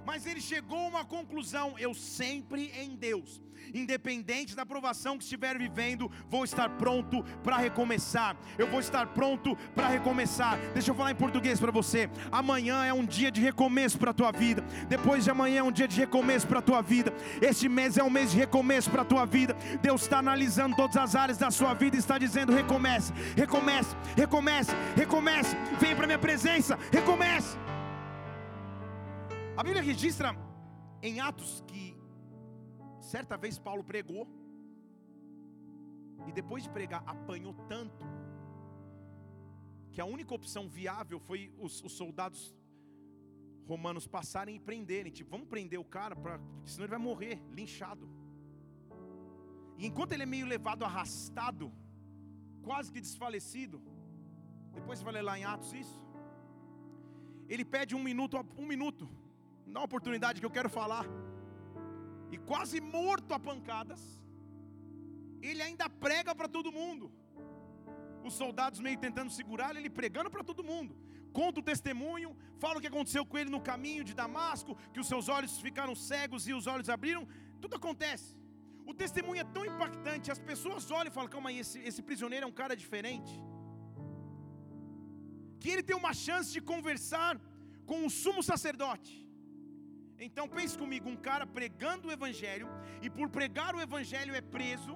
[0.04, 3.40] mas ele chegou a uma conclusão: eu sempre em Deus,
[3.74, 8.36] independente da provação que estiver vivendo, vou estar pronto para recomeçar.
[8.58, 10.58] Eu vou estar pronto para recomeçar.
[10.72, 12.10] Deixa eu falar em português para você.
[12.30, 14.62] Amanhã é um dia de recomeço para a tua vida.
[14.88, 17.12] Depois de amanhã é um dia de recomeço para a tua vida.
[17.40, 19.54] Este mês é um mês de recomeço para a tua vida.
[19.80, 24.72] Deus está analisando todas as áreas da sua vida e está dizendo: recomece, recomece, recomece,
[24.96, 25.56] recomece.
[25.80, 27.56] Vem para minha presença, recomece.
[29.62, 30.30] A Bíblia registra
[31.00, 31.96] em Atos que
[33.00, 34.26] certa vez Paulo pregou
[36.26, 38.04] e depois de pregar apanhou tanto
[39.92, 42.52] que a única opção viável foi os, os soldados
[43.64, 48.10] romanos passarem e prenderem, tipo, vamos prender o cara, pra, senão ele vai morrer, linchado.
[49.78, 51.72] E enquanto ele é meio levado arrastado,
[52.64, 53.80] quase que desfalecido,
[54.72, 56.04] depois você vai ler lá em Atos isso.
[57.48, 59.21] Ele pede um minuto, um minuto
[59.66, 61.06] dá uma oportunidade que eu quero falar.
[62.30, 64.00] E quase morto a pancadas,
[65.42, 67.12] ele ainda prega para todo mundo.
[68.24, 70.96] Os soldados meio tentando segurá-lo, ele pregando para todo mundo.
[71.32, 75.08] Conta o testemunho, fala o que aconteceu com ele no caminho de Damasco, que os
[75.08, 77.26] seus olhos ficaram cegos e os olhos abriram.
[77.60, 78.36] Tudo acontece.
[78.86, 82.44] O testemunho é tão impactante, as pessoas olham e falam: calma aí, esse, esse prisioneiro
[82.46, 83.32] é um cara diferente.
[85.60, 87.40] Que ele tem uma chance de conversar
[87.86, 89.21] com o sumo sacerdote.
[90.26, 92.68] Então pense comigo, um cara pregando o evangelho
[93.04, 94.94] e por pregar o evangelho é preso.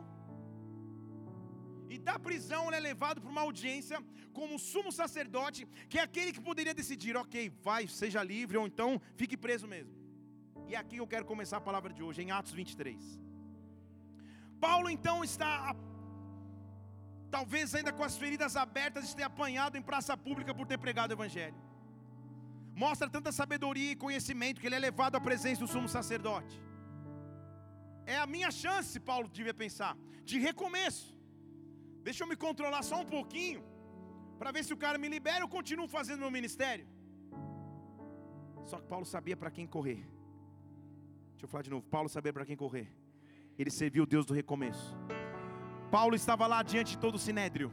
[1.95, 3.99] E da prisão ele é levado para uma audiência
[4.39, 8.91] como sumo sacerdote, que é aquele que poderia decidir, OK, vai, seja livre ou então
[9.21, 9.95] fique preso mesmo.
[10.69, 13.21] E é aqui eu quero começar a palavra de hoje, em Atos 23.
[14.61, 15.75] Paulo então está
[17.37, 21.11] talvez ainda com as feridas abertas de ter apanhado em praça pública por ter pregado
[21.11, 21.67] o evangelho
[22.85, 26.57] mostra tanta sabedoria e conhecimento que ele é levado à presença do sumo sacerdote.
[28.15, 29.93] É a minha chance, Paulo devia pensar,
[30.31, 31.07] de recomeço.
[32.09, 33.63] Deixa eu me controlar só um pouquinho,
[34.39, 36.87] para ver se o cara me libera ou continuo fazendo meu ministério.
[38.71, 40.01] Só que Paulo sabia para quem correr.
[41.33, 41.85] Deixa eu falar de novo.
[41.97, 42.89] Paulo sabia para quem correr.
[43.59, 44.87] Ele serviu o Deus do recomeço.
[45.91, 47.73] Paulo estava lá diante de todo o sinédrio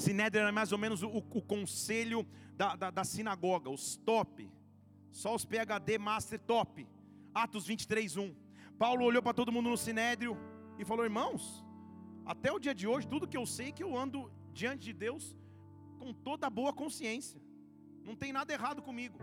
[0.00, 4.50] Sinédrio era mais ou menos o, o conselho da, da, da, sinagoga, os top,
[5.12, 6.86] só os PHD Master top.
[7.34, 8.34] Atos 23, 1.
[8.78, 10.36] Paulo olhou para todo mundo no Sinédrio
[10.78, 11.64] e falou: Irmãos,
[12.24, 14.92] até o dia de hoje, tudo que eu sei é que eu ando diante de
[14.92, 15.36] Deus
[15.98, 17.40] com toda a boa consciência,
[18.02, 19.18] não tem nada errado comigo.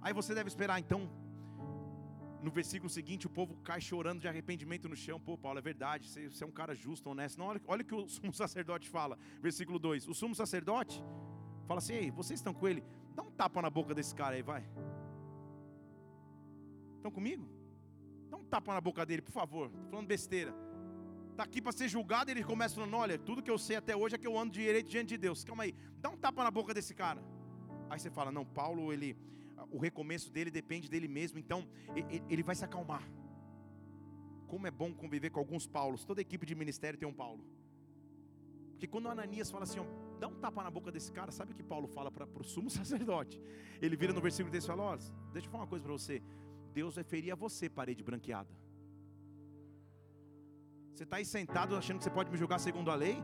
[0.00, 1.10] Aí você deve esperar, então,
[2.42, 5.20] no versículo seguinte, o povo cai chorando de arrependimento no chão.
[5.20, 7.38] Pô, Paulo, é verdade, você, você é um cara justo, honesto.
[7.38, 11.02] Não, olha, olha o que o sumo sacerdote fala, versículo 2: O sumo sacerdote
[11.66, 12.82] fala assim: Ei, vocês estão com ele?
[13.14, 14.64] Dá um tapa na boca desse cara aí, vai.
[16.96, 17.46] Estão comigo?
[18.30, 19.66] Dá um tapa na boca dele, por favor.
[19.66, 20.54] Estou falando besteira.
[21.30, 24.14] Está aqui para ser julgado, ele começa falando: Olha, tudo que eu sei até hoje
[24.14, 25.44] é que eu ando direito diante de Deus.
[25.44, 27.22] Calma aí, dá um tapa na boca desse cara.
[27.90, 29.16] Aí você fala: Não, Paulo, ele
[29.70, 31.66] o recomeço dele depende dele mesmo, então
[32.28, 33.02] ele vai se acalmar.
[34.46, 37.44] Como é bom conviver com alguns Paulos, toda equipe de ministério tem um Paulo.
[38.72, 39.84] Porque quando Ananias fala assim, ó,
[40.18, 42.68] dá um tapa na boca desse cara, sabe o que Paulo fala para o sumo
[42.70, 43.40] sacerdote?
[43.80, 44.96] Ele vira no versículo desse e fala: ó,
[45.32, 46.22] deixa eu falar uma coisa para você,
[46.72, 48.50] Deus vai ferir a você, parede branqueada.
[50.94, 53.16] Você está aí sentado achando que você pode me julgar segundo a lei?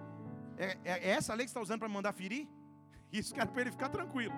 [0.57, 2.49] É, é, é essa a lei que você está usando para mandar ferir?
[3.13, 4.35] Isso quero para ele ficar tranquilo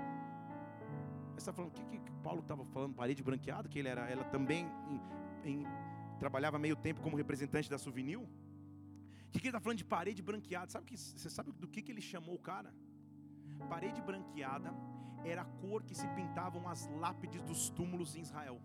[1.43, 2.95] está falando, o que, que Paulo estava falando?
[2.95, 4.67] Parede branqueada, que ele era, ela também
[5.45, 5.67] em, em,
[6.19, 8.19] trabalhava meio tempo como representante da Souvenir.
[8.19, 10.71] O que, que ele está falando de parede branqueada?
[10.71, 12.75] Sabe que, você sabe do que, que ele chamou o cara?
[13.69, 14.73] Parede branqueada
[15.25, 18.61] era a cor que se pintavam as lápides dos túmulos em Israel.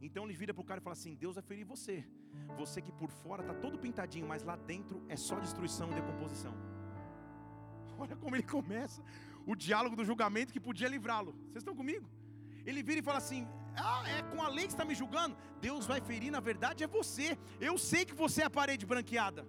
[0.00, 2.04] Então ele vira para o cara e fala assim: Deus vai ferir você.
[2.56, 6.54] Você que por fora está todo pintadinho, mas lá dentro é só destruição e decomposição.
[7.98, 9.02] Olha como ele começa
[9.46, 11.32] o diálogo do julgamento que podia livrá-lo.
[11.44, 12.06] Vocês estão comigo?
[12.66, 15.36] Ele vira e fala assim: Ah, é com a lei que está me julgando.
[15.60, 17.38] Deus vai ferir, na verdade é você.
[17.60, 19.46] Eu sei que você é a parede branqueada.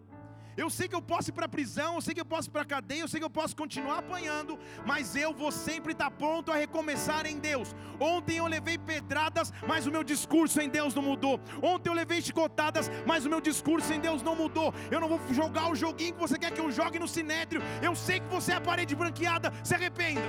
[0.58, 2.52] Eu sei que eu posso ir para a prisão, eu sei que eu posso ir
[2.52, 6.10] para a cadeia, eu sei que eu posso continuar apanhando, mas eu vou sempre estar
[6.10, 7.76] pronto a recomeçar em Deus.
[8.00, 11.40] Ontem eu levei pedradas, mas o meu discurso em Deus não mudou.
[11.62, 14.74] Ontem eu levei chicotadas, mas o meu discurso em Deus não mudou.
[14.90, 17.62] Eu não vou jogar o joguinho que você quer que eu jogue no sinédrio.
[17.80, 20.28] Eu sei que você é a parede branqueada, se arrependa.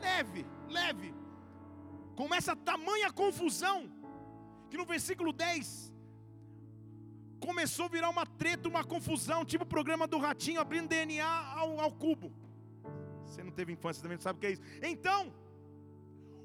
[0.00, 1.14] Leve, leve.
[2.16, 3.90] Começa tamanha confusão
[4.70, 5.91] que no versículo 10
[7.46, 11.70] começou a virar uma treta, uma confusão, tipo o programa do ratinho abrindo DNA ao,
[11.84, 12.28] ao cubo.
[13.26, 14.62] Você não teve infância também, não sabe o que é isso.
[14.94, 15.20] Então,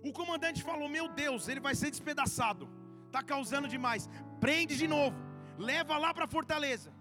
[0.09, 2.69] o comandante falou: Meu Deus, ele vai ser despedaçado,
[3.07, 4.09] está causando demais.
[4.39, 5.17] Prende de novo,
[5.57, 6.91] leva lá para a fortaleza.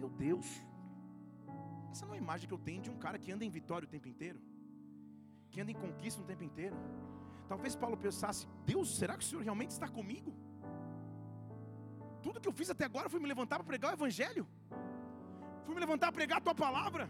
[0.00, 0.46] Meu Deus,
[1.92, 3.86] essa não é a imagem que eu tenho de um cara que anda em vitória
[3.86, 4.40] o tempo inteiro,
[5.50, 6.76] que anda em conquista o tempo inteiro.
[7.52, 10.30] Talvez Paulo pensasse: Deus, será que o Senhor realmente está comigo?
[12.24, 14.44] Tudo que eu fiz até agora foi me levantar para pregar o Evangelho,
[15.64, 17.04] fui me levantar para pregar a tua palavra.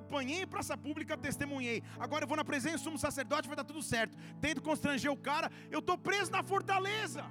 [0.00, 1.78] Apanhei em praça pública, testemunhei.
[2.06, 4.14] Agora eu vou na presença do sumo sacerdote, vai dar tudo certo.
[4.46, 7.24] Tento constranger o cara, eu estou preso na fortaleza.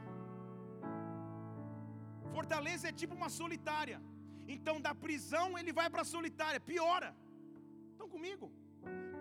[2.37, 3.99] Fortaleza é tipo uma solitária.
[4.55, 7.11] Então da prisão ele vai para a solitária, piora.
[7.91, 8.51] Estão comigo?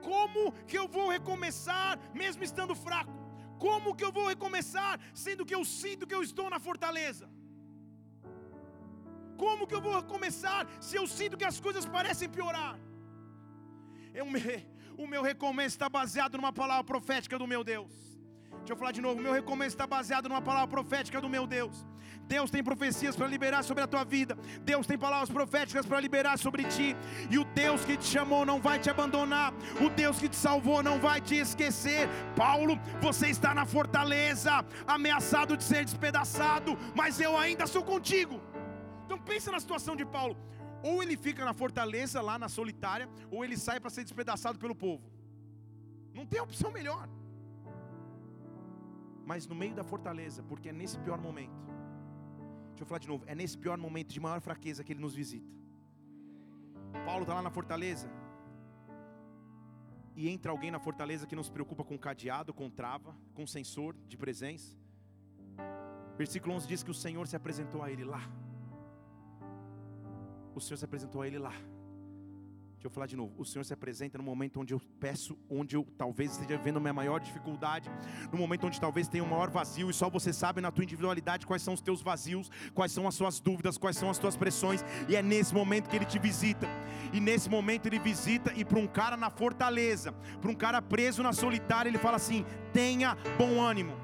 [0.09, 3.16] Como que eu vou recomeçar mesmo estando fraco?
[3.59, 7.29] Como que eu vou recomeçar sendo que eu sinto que eu estou na fortaleza?
[9.37, 12.79] Como que eu vou recomeçar se eu sinto que as coisas parecem piorar?
[14.15, 14.41] Eu me,
[14.97, 17.93] o meu recomeço está baseado numa palavra profética do meu Deus.
[18.59, 19.21] Deixa eu falar de novo.
[19.21, 21.87] O meu recomeço está baseado numa palavra profética do meu Deus.
[22.27, 24.37] Deus tem profecias para liberar sobre a tua vida.
[24.63, 26.97] Deus tem palavras proféticas para liberar sobre ti.
[27.31, 29.53] E o Deus que te chamou não vai te abandonar.
[29.85, 32.09] O Deus que te salvou não vai te esquecer.
[32.35, 38.41] Paulo, você está na fortaleza, ameaçado de ser despedaçado, mas eu ainda sou contigo.
[39.05, 40.37] Então pensa na situação de Paulo.
[40.83, 44.75] Ou ele fica na fortaleza lá na solitária, ou ele sai para ser despedaçado pelo
[44.75, 45.03] povo.
[46.13, 47.09] Não tem opção melhor.
[49.25, 51.76] Mas no meio da fortaleza, porque é nesse pior momento
[52.77, 53.25] Deixa eu falar de novo.
[53.27, 55.51] É nesse pior momento de maior fraqueza que ele nos visita.
[57.07, 58.07] Paulo está lá na fortaleza.
[60.15, 63.97] E entra alguém na fortaleza que não se preocupa com cadeado, com trava, com sensor
[64.07, 64.77] de presença.
[66.19, 68.21] Versículo 11 diz que o Senhor se apresentou a ele lá.
[70.55, 71.55] O Senhor se apresentou a ele lá.
[72.77, 73.35] Deixa eu falar de novo.
[73.39, 76.81] O Senhor se apresenta no momento onde eu peço, onde eu talvez esteja vendo a
[76.81, 77.91] minha maior dificuldade,
[78.31, 81.47] no momento onde talvez tenha um maior vazio, e só você sabe na tua individualidade
[81.47, 84.85] quais são os teus vazios, quais são as suas dúvidas, quais são as tuas pressões,
[85.09, 86.69] e é nesse momento que ele te visita.
[87.15, 91.23] E nesse momento ele visita, e para um cara na fortaleza, para um cara preso
[91.23, 93.97] na solitária, ele fala assim: tenha bom ânimo.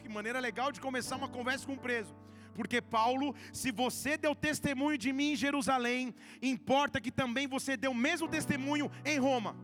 [0.00, 2.14] que maneira legal de começar uma conversa com um preso.
[2.56, 7.86] Porque Paulo, se você deu testemunho de mim em Jerusalém, importa que também você dê
[7.86, 9.54] o mesmo testemunho em Roma.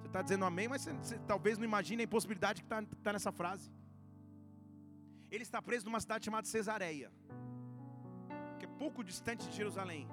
[0.00, 3.12] Você está dizendo amém, mas você, você, talvez não imagine a impossibilidade que está tá
[3.12, 3.70] nessa frase.
[5.30, 7.10] Ele está preso numa cidade chamada Cesareia,
[8.58, 10.08] que é pouco distante de Jerusalém.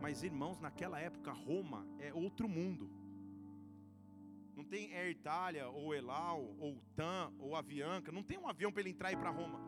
[0.00, 2.90] Mas irmãos, naquela época Roma é outro mundo.
[4.56, 8.12] Não tem Air Itália, ou Elal, ou TAM, ou Avianca.
[8.12, 9.58] Não tem um avião para ele entrar e ir para Roma.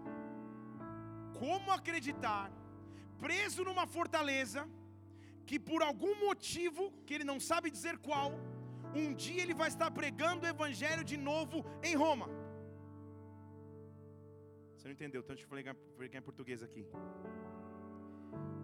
[1.39, 2.51] Como acreditar,
[3.19, 4.69] preso numa fortaleza,
[5.47, 8.33] que por algum motivo, que ele não sabe dizer qual,
[8.95, 12.29] um dia ele vai estar pregando o Evangelho de novo em Roma?
[14.77, 15.23] Você não entendeu?
[15.23, 16.85] Deixa eu pregar em português aqui.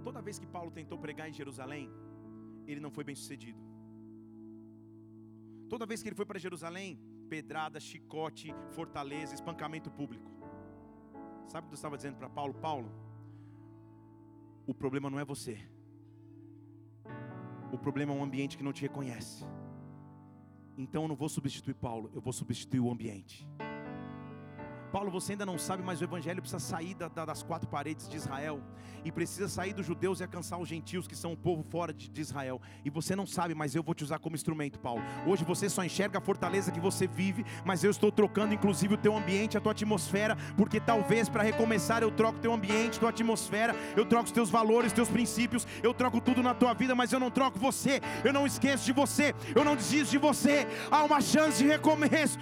[0.02, 1.90] Toda vez que Paulo tentou pregar em Jerusalém,
[2.66, 3.61] ele não foi bem sucedido.
[5.68, 10.38] Toda vez que ele foi para Jerusalém, pedrada, chicote, fortaleza, espancamento público.
[11.48, 12.52] Sabe o que Deus estava dizendo para Paulo?
[12.52, 12.92] Paulo,
[14.66, 15.58] o problema não é você.
[17.72, 19.46] O problema é um ambiente que não te reconhece.
[20.76, 23.48] Então eu não vou substituir Paulo, eu vou substituir o ambiente.
[24.88, 28.09] Paulo, você ainda não sabe, mas o evangelho precisa sair da, da, das quatro paredes
[28.09, 28.61] de Israel
[29.05, 32.09] e precisa sair dos judeus e alcançar os gentios que são o povo fora de,
[32.09, 32.61] de, Israel.
[32.85, 35.03] E você não sabe, mas eu vou te usar como instrumento, Paulo.
[35.27, 38.98] Hoje você só enxerga a fortaleza que você vive, mas eu estou trocando inclusive o
[38.98, 43.74] teu ambiente, a tua atmosfera, porque talvez para recomeçar eu troco teu ambiente, tua atmosfera,
[43.96, 47.20] eu troco os teus valores, teus princípios, eu troco tudo na tua vida, mas eu
[47.20, 48.01] não troco você.
[48.24, 50.66] Eu não esqueço de você, eu não desisto de você.
[50.90, 52.38] Há uma chance de recomeço.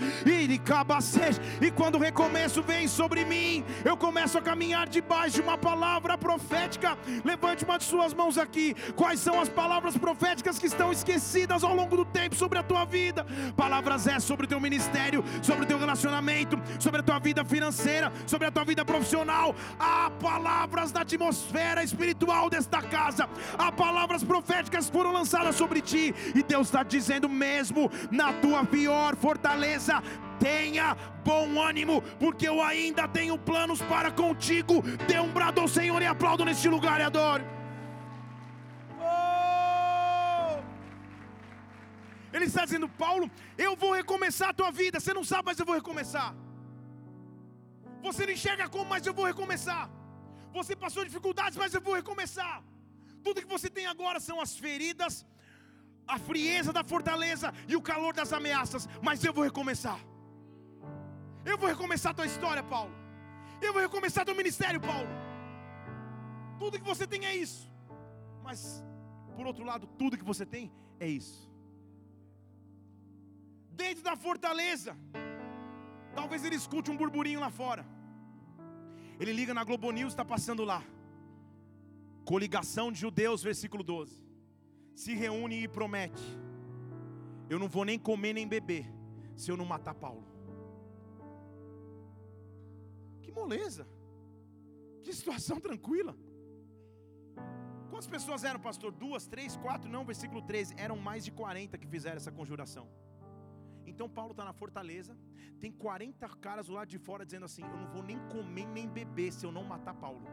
[1.61, 6.19] E quando recomeço recomeço vem sobre mim, eu começo a caminhar debaixo de uma palavra
[6.19, 6.97] profética.
[7.25, 8.75] Levante uma de suas mãos aqui.
[8.95, 12.85] Quais são as palavras proféticas que estão esquecidas ao longo do tempo sobre a tua
[12.85, 13.27] vida?
[13.57, 18.13] Palavras é sobre o teu ministério, sobre o teu relacionamento, sobre a tua vida financeira,
[18.27, 19.55] sobre a tua vida profissional.
[19.79, 23.29] Há palavras da atmosfera espiritual desta casa.
[23.57, 26.15] Há palavras proféticas foram lançadas sobre ti.
[26.35, 30.03] E Deus está dizendo mesmo na tua pior fortaleza
[30.39, 34.83] tenha bom ânimo, porque eu ainda tenho planos para contigo.
[35.09, 37.45] Dê um brado ao Senhor e aplaudo neste lugar e adore.
[39.01, 40.59] Oh!
[42.33, 45.01] Ele está dizendo, Paulo, eu vou recomeçar a tua vida.
[45.01, 46.35] Você não sabe, mas eu vou recomeçar.
[48.03, 49.91] Você não enxerga como, mas eu vou recomeçar.
[50.53, 52.63] Você passou dificuldades, mas eu vou recomeçar.
[53.25, 55.27] Tudo que você tem agora são as feridas,
[56.07, 59.99] a frieza da fortaleza e o calor das ameaças, mas eu vou recomeçar.
[61.51, 62.93] Eu vou recomeçar a tua história, Paulo.
[63.67, 65.09] Eu vou recomeçar teu ministério, Paulo.
[66.59, 67.63] Tudo que você tem é isso.
[68.43, 68.85] Mas,
[69.37, 71.49] por outro lado, tudo que você tem é isso.
[73.71, 74.97] Dentro da fortaleza,
[76.15, 77.87] talvez ele escute um burburinho lá fora.
[79.21, 80.83] Ele liga na Globo News, está passando lá.
[82.25, 84.21] Coligação de judeus, versículo 12.
[84.95, 86.25] Se reúne e promete:
[87.49, 88.85] Eu não vou nem comer nem beber,
[89.37, 90.36] se eu não matar Paulo
[93.33, 93.87] moleza.
[95.03, 96.17] Que situação tranquila.
[97.91, 98.93] Quantas pessoas eram, pastor?
[98.93, 99.91] Duas, três, quatro?
[99.91, 100.75] Não, versículo 13.
[100.77, 102.89] Eram mais de 40 que fizeram essa conjuração.
[103.87, 105.17] Então Paulo está na fortaleza,
[105.61, 108.89] tem 40 caras do lado de fora dizendo assim: Eu não vou nem comer nem
[108.89, 110.27] beber se eu não matar Paulo.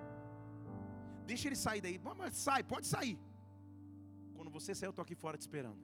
[1.25, 1.99] Deixa ele sair daí.
[2.17, 3.17] Mas sai, pode sair.
[4.35, 5.81] Quando você sair, eu estou aqui fora te esperando.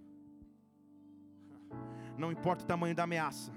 [2.17, 3.52] Não importa o tamanho da ameaça.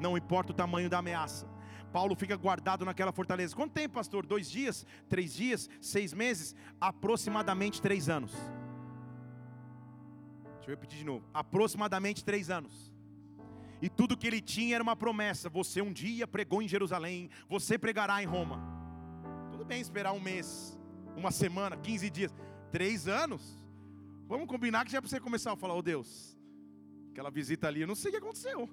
[0.00, 1.46] Não importa o tamanho da ameaça.
[1.92, 3.54] Paulo fica guardado naquela fortaleza.
[3.54, 4.26] Quanto tempo, pastor?
[4.26, 4.86] Dois dias?
[5.08, 5.68] Três dias?
[5.80, 6.54] Seis meses?
[6.80, 8.32] Aproximadamente três anos.
[10.56, 11.24] Deixa eu repetir de novo.
[11.32, 12.92] Aproximadamente três anos.
[13.80, 15.48] E tudo que ele tinha era uma promessa.
[15.48, 18.60] Você um dia pregou em Jerusalém, você pregará em Roma.
[19.50, 20.78] Tudo bem esperar um mês,
[21.16, 22.34] uma semana, quinze dias.
[22.70, 23.58] Três anos?
[24.26, 26.36] Vamos combinar que já é para você começar a falar, oh Deus,
[27.10, 28.68] aquela visita ali, eu não sei o que aconteceu.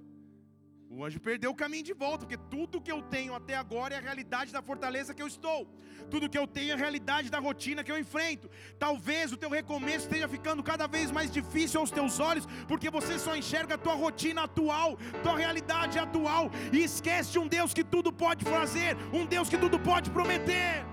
[0.89, 3.97] O anjo perdeu o caminho de volta, porque tudo que eu tenho até agora é
[3.97, 5.67] a realidade da fortaleza que eu estou.
[6.11, 8.49] Tudo que eu tenho é a realidade da rotina que eu enfrento.
[8.85, 13.17] Talvez o teu recomeço esteja ficando cada vez mais difícil aos teus olhos, porque você
[13.17, 18.13] só enxerga a tua rotina atual, tua realidade atual, e esquece um Deus que tudo
[18.13, 20.85] pode fazer, um Deus que tudo pode prometer.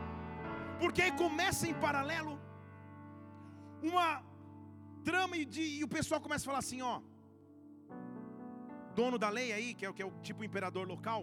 [0.81, 2.41] Porque aí começa em paralelo
[3.83, 4.23] uma
[5.05, 7.01] trama e, de, e o pessoal começa a falar assim, ó
[8.93, 11.23] dono da lei aí, que é, o que é o tipo imperador local,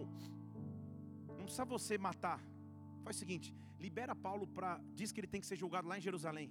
[1.38, 2.40] não precisa você matar.
[3.04, 6.00] Faz o seguinte, libera Paulo para diz que ele tem que ser julgado lá em
[6.08, 6.50] Jerusalém.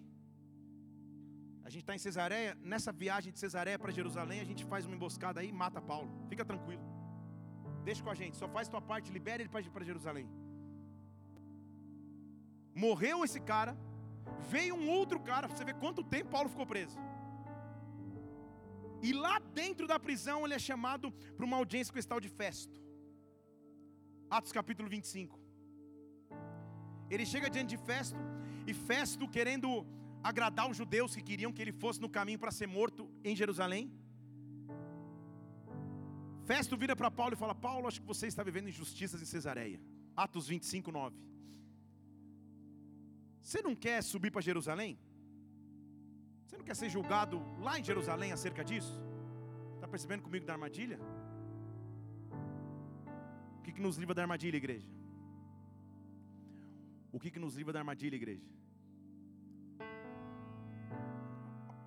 [1.63, 4.95] A gente está em Cesareia, nessa viagem de Cesareia para Jerusalém, a gente faz uma
[4.95, 6.09] emboscada aí e mata Paulo.
[6.27, 6.81] Fica tranquilo.
[7.83, 10.27] Deixa com a gente, só faz tua parte, libera ele para ir para Jerusalém.
[12.85, 13.77] Morreu esse cara,
[14.49, 16.97] veio um outro cara, você vê quanto tempo Paulo ficou preso.
[19.01, 22.29] E lá dentro da prisão ele é chamado para uma audiência com esse tal de
[22.29, 22.79] Festo.
[24.29, 25.39] Atos capítulo 25.
[27.09, 28.19] Ele chega diante de Festo,
[28.67, 29.69] e Festo, querendo
[30.21, 33.91] agradar os judeus que queriam que ele fosse no caminho para ser morto em Jerusalém,
[36.49, 39.79] Festo vira para Paulo e fala: Paulo, acho que você está vivendo injustiças em Cesareia.
[40.15, 41.15] Atos 25, 9.
[43.39, 44.99] Você não quer subir para Jerusalém?
[46.49, 48.93] Você não quer ser julgado lá em Jerusalém acerca disso?
[49.75, 50.99] Está percebendo comigo da armadilha?
[53.59, 54.87] O que, que nos livra da armadilha, igreja?
[57.11, 58.47] O que, que nos livra da armadilha, igreja?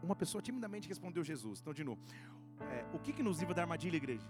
[0.00, 1.58] Uma pessoa timidamente respondeu Jesus.
[1.60, 2.00] Então, de novo,
[2.60, 4.28] é, o que, que nos livra da armadilha, igreja?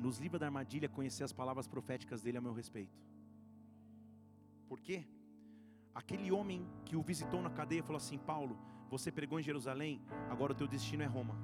[0.00, 2.98] Nos livra da armadilha conhecer as palavras proféticas dele a meu respeito.
[4.68, 5.04] Por quê?
[6.00, 8.56] Aquele homem que o visitou na cadeia falou assim: Paulo,
[8.88, 11.34] você pregou em Jerusalém, agora o teu destino é Roma.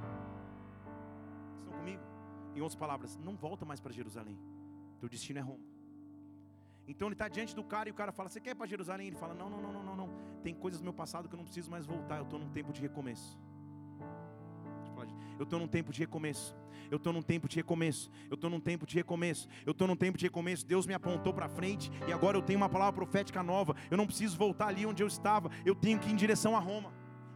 [1.59, 2.03] Estão comigo?
[2.55, 4.39] Em outras palavras, não volta mais para Jerusalém,
[5.01, 5.65] teu destino é Roma.
[6.87, 9.09] Então ele está diante do cara e o cara fala: Você quer ir para Jerusalém?
[9.09, 10.11] Ele fala: Não, não, não, não, não, não.
[10.45, 12.19] Tem coisas do meu passado que eu não preciso mais voltar.
[12.19, 13.37] Eu estou num tempo de recomeço.
[15.39, 16.57] Eu estou num tempo de recomeço.
[16.91, 18.11] Eu estou num tempo de recomeço.
[18.31, 19.49] Eu estou num tempo de recomeço.
[19.67, 20.67] Eu estou num tempo de recomeço.
[20.67, 23.75] Deus me apontou para frente e agora eu tenho uma palavra profética nova.
[23.91, 25.51] Eu não preciso voltar ali onde eu estava.
[25.65, 26.93] Eu tenho que ir em direção a Roma.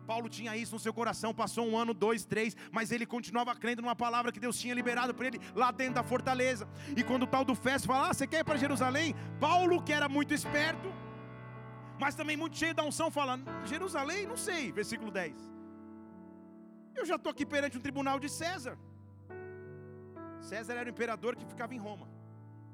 [0.07, 3.83] Paulo tinha isso no seu coração, passou um ano, dois, três, mas ele continuava crendo
[3.83, 6.67] numa palavra que Deus tinha liberado para ele lá dentro da fortaleza.
[6.97, 9.15] E quando o tal do Festo fala, ah, você quer ir para Jerusalém?
[9.39, 10.91] Paulo, que era muito esperto,
[12.01, 14.27] mas também muito cheio da unção, fala, Jerusalém?
[14.27, 15.58] Não sei, versículo 10.
[16.99, 18.77] Eu já estou aqui perante um tribunal de César.
[20.51, 22.07] César era o imperador que ficava em Roma.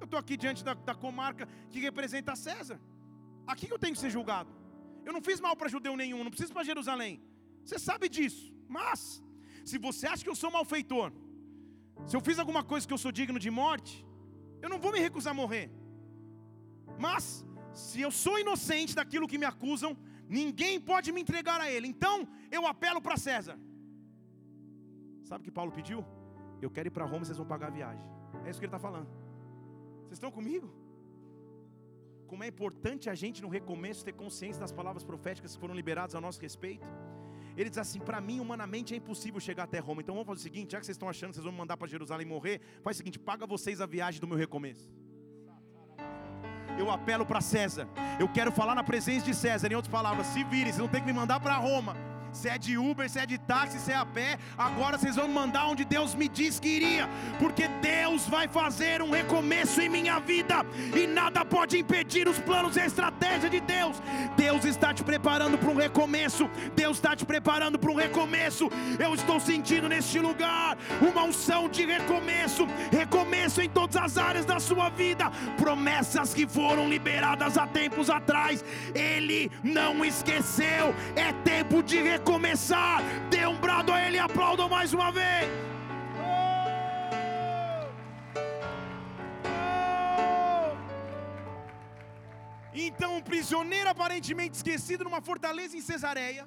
[0.01, 2.79] Eu estou aqui diante da, da comarca que representa César.
[3.53, 4.51] Aqui eu tenho que ser julgado.
[5.07, 7.15] Eu não fiz mal para judeu nenhum, não preciso para Jerusalém.
[7.65, 8.45] Você sabe disso.
[8.77, 9.23] Mas,
[9.71, 11.13] se você acha que eu sou malfeitor,
[12.07, 13.95] se eu fiz alguma coisa que eu sou digno de morte,
[14.63, 15.67] eu não vou me recusar a morrer.
[17.07, 17.25] Mas,
[17.85, 19.93] se eu sou inocente daquilo que me acusam,
[20.41, 21.87] ninguém pode me entregar a ele.
[21.95, 22.17] Então,
[22.51, 23.59] eu apelo para César.
[25.25, 26.05] Sabe o que Paulo pediu?
[26.63, 28.05] Eu quero ir para Roma, vocês vão pagar a viagem.
[28.45, 29.09] É isso que ele está falando.
[30.05, 30.69] Vocês estão comigo?
[32.35, 36.17] como é importante a gente no recomeço ter consciência das palavras proféticas que foram liberadas
[36.17, 36.85] a nosso respeito.
[37.57, 40.03] Ele diz assim: para mim, humanamente é impossível chegar até Roma.
[40.03, 41.77] Então vamos fazer o seguinte: já que vocês estão achando que vocês vão me mandar
[41.77, 44.91] para Jerusalém morrer, faz o seguinte: paga vocês a viagem do meu recomeço.
[46.77, 47.89] Eu apelo para César.
[48.19, 49.71] Eu quero falar na presença de César.
[49.71, 51.95] Em outras palavras, se virem, vocês não tem que me mandar para Roma
[52.35, 55.29] se é de Uber, se é de táxi, se é a pé, agora vocês vão
[55.29, 57.09] mandar onde Deus me disse que iria,
[57.39, 62.77] porque Deus vai fazer um recomeço em minha vida, e nada pode impedir os planos
[62.77, 64.03] e a estratégia de Deus.
[64.37, 68.69] Deus está te preparando para um recomeço, Deus está te preparando para um recomeço.
[68.99, 74.59] Eu estou sentindo neste lugar uma unção de recomeço, recomeço em todas as áreas da
[74.59, 78.65] sua vida, promessas que foram liberadas há tempos atrás,
[78.95, 84.69] Ele não esqueceu, é tempo de recomeço começar, dê um brado a Ele e aplaudam
[84.69, 85.47] mais uma vez.
[92.75, 96.45] Então, um prisioneiro aparentemente esquecido numa fortaleza em Cesareia,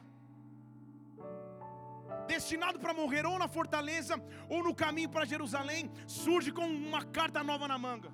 [2.28, 7.42] destinado para morrer ou na fortaleza ou no caminho para Jerusalém, surge com uma carta
[7.44, 8.12] nova na manga.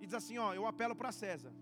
[0.00, 1.52] E diz assim: Ó, eu apelo para César,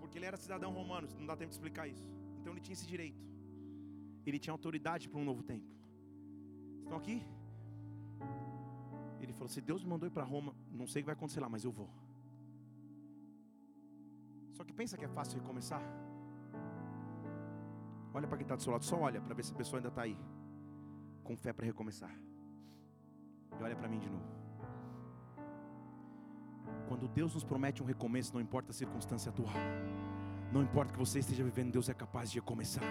[0.00, 2.17] porque ele era cidadão romano, não dá tempo de explicar isso.
[2.48, 3.22] Então ele tinha esse direito.
[4.24, 5.70] Ele tinha autoridade para um novo tempo.
[6.82, 7.16] Estão aqui?
[9.20, 11.40] Ele falou: Se Deus me mandou ir para Roma, não sei o que vai acontecer
[11.40, 11.90] lá, mas eu vou.
[14.54, 15.82] Só que pensa que é fácil recomeçar?
[18.14, 19.90] Olha para quem está do seu lado, só olha para ver se a pessoa ainda
[19.90, 20.16] está aí,
[21.22, 22.14] com fé para recomeçar.
[23.60, 24.30] E olha para mim de novo.
[26.88, 29.52] Quando Deus nos promete um recomeço, não importa a circunstância atual.
[30.52, 32.82] Não importa o que você esteja vivendo, Deus é capaz de recomeçar.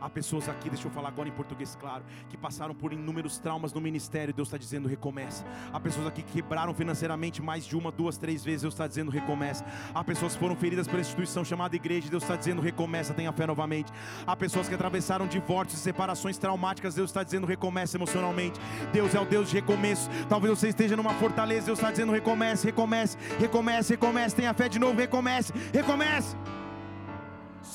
[0.00, 3.72] Há pessoas aqui, deixa eu falar agora em português claro, que passaram por inúmeros traumas
[3.72, 5.44] no ministério, Deus está dizendo recomeça.
[5.72, 9.10] Há pessoas aqui que quebraram financeiramente mais de uma, duas, três vezes, Deus está dizendo
[9.10, 9.64] recomeça.
[9.94, 13.46] Há pessoas que foram feridas pela instituição chamada igreja, Deus está dizendo recomeça, tenha fé
[13.46, 13.92] novamente.
[14.26, 18.58] Há pessoas que atravessaram divórcios e separações traumáticas, Deus está dizendo recomeça emocionalmente.
[18.92, 20.08] Deus é o Deus de recomeço.
[20.28, 24.78] Talvez você esteja numa fortaleza, Deus está dizendo recomece, recomece, recomece, recomece, tenha fé de
[24.78, 26.34] novo, recomece, recomece.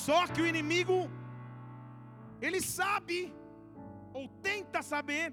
[0.10, 0.96] Só que o inimigo,
[2.42, 3.32] ele sabe,
[4.12, 5.26] ou tenta saber,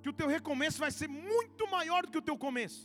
[0.00, 2.84] que o teu recomeço vai ser muito maior do que o teu começo.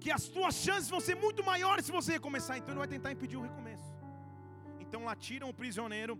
[0.00, 2.56] que as tuas chances vão ser muito maiores se você recomeçar.
[2.56, 3.88] Então ele vai tentar impedir o recomeço.
[4.80, 6.18] Então lá tiram o prisioneiro,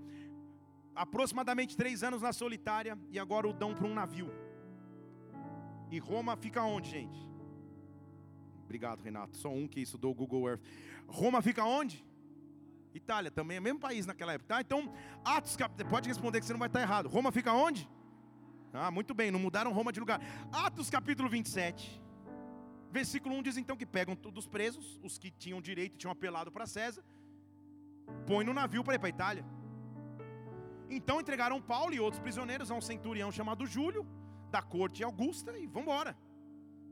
[0.94, 4.30] aproximadamente três anos na solitária, e agora o dão para um navio.
[5.90, 7.18] E Roma fica onde, gente?
[8.64, 9.36] Obrigado, Renato.
[9.36, 10.62] Só um que estudou o Google Earth.
[11.06, 12.07] Roma fica onde?
[12.94, 14.60] Itália, também é o mesmo país naquela época, tá?
[14.60, 14.92] Então,
[15.24, 15.56] Atos,
[15.88, 17.08] pode responder que você não vai estar errado.
[17.08, 17.88] Roma fica onde?
[18.72, 20.20] Ah, muito bem, não mudaram Roma de lugar.
[20.52, 22.02] Atos capítulo 27.
[22.90, 26.50] Versículo 1 diz então que pegam todos os presos, os que tinham direito, tinham apelado
[26.50, 27.04] para César,
[28.26, 29.44] põe no navio para ir para Itália.
[30.90, 34.06] Então entregaram Paulo e outros prisioneiros a um centurião chamado Júlio,
[34.50, 36.16] da corte Augusta, e vamos embora.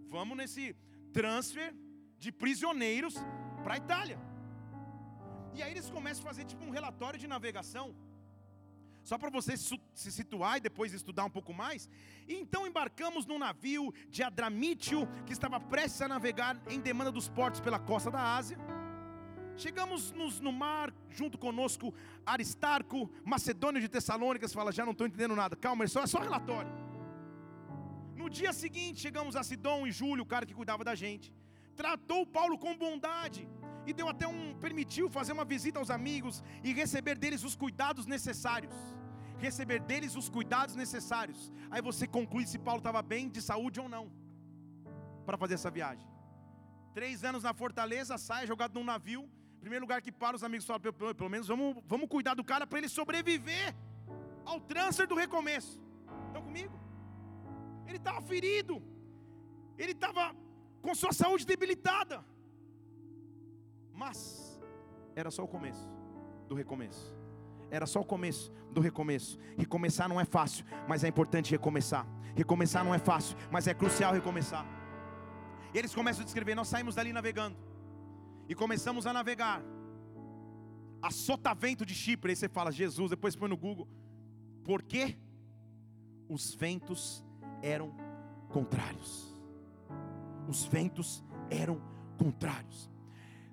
[0.08, 0.76] Vamos nesse
[1.12, 1.74] transfer
[2.18, 3.14] de prisioneiros
[3.64, 4.18] para Itália.
[5.56, 7.86] E aí eles começam a fazer tipo um relatório de navegação.
[9.02, 11.88] Só para você se situar e depois estudar um pouco mais.
[12.28, 17.28] E então embarcamos num navio de Adramítio, que estava prestes a navegar em demanda dos
[17.28, 18.58] portos pela costa da Ásia.
[19.56, 21.94] Chegamos nos, no mar, junto conosco,
[22.26, 26.18] Aristarco, Macedônio de Tessalônicas, fala, já não estou entendendo nada, calma, é só, é só
[26.18, 26.70] relatório.
[28.14, 31.32] No dia seguinte, chegamos a Sidom e Júlio, o cara que cuidava da gente,
[31.74, 33.48] tratou Paulo com bondade,
[33.86, 38.06] e deu até um, permitiu fazer uma visita aos amigos, e receber deles os cuidados
[38.06, 38.74] necessários,
[39.38, 43.88] receber deles os cuidados necessários, aí você conclui se Paulo estava bem de saúde ou
[43.88, 44.10] não,
[45.24, 46.06] para fazer essa viagem.
[46.92, 49.28] Três anos na fortaleza, sai jogado num navio,
[49.66, 52.64] Primeiro lugar que para os amigos falam, pelo, pelo menos vamos, vamos cuidar do cara
[52.68, 53.74] para ele sobreviver
[54.44, 55.82] ao transfer do recomeço.
[56.28, 56.78] Estão comigo?
[57.84, 58.80] Ele estava ferido,
[59.76, 60.34] ele estava
[60.80, 62.24] com sua saúde debilitada,
[63.96, 64.60] mas
[65.14, 65.90] era só o começo
[66.48, 67.16] do recomeço.
[67.70, 69.38] Era só o começo do recomeço.
[69.56, 72.06] Recomeçar não é fácil, mas é importante recomeçar.
[72.34, 74.64] Recomeçar não é fácil, mas é crucial recomeçar.
[75.74, 77.56] E eles começam a descrever: nós saímos dali navegando
[78.48, 79.62] e começamos a navegar.
[81.02, 83.88] A sotavento de Chipre, aí você fala, Jesus, depois põe no Google.
[84.64, 85.16] Por quê?
[86.28, 87.24] Os ventos
[87.62, 87.94] eram
[88.48, 89.34] contrários.
[90.48, 91.80] Os ventos eram
[92.18, 92.90] contrários.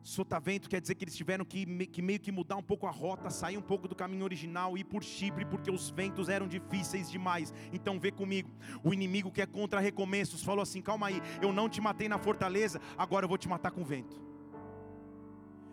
[0.03, 3.29] Sotavento quer dizer que eles tiveram que, que, meio que mudar um pouco a rota,
[3.29, 7.53] sair um pouco do caminho original ir por Chipre, porque os ventos eram difíceis demais.
[7.71, 8.51] Então vê comigo,
[8.83, 12.17] o inimigo que é contra recomeços falou assim: calma aí, eu não te matei na
[12.17, 14.21] fortaleza, agora eu vou te matar com vento.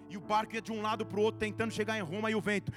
[0.09, 2.35] E o barco ia de um lado para o outro, tentando chegar em Roma, e
[2.37, 2.72] o vento.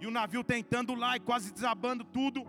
[0.00, 2.44] E o navio tentando lá e quase desabando tudo.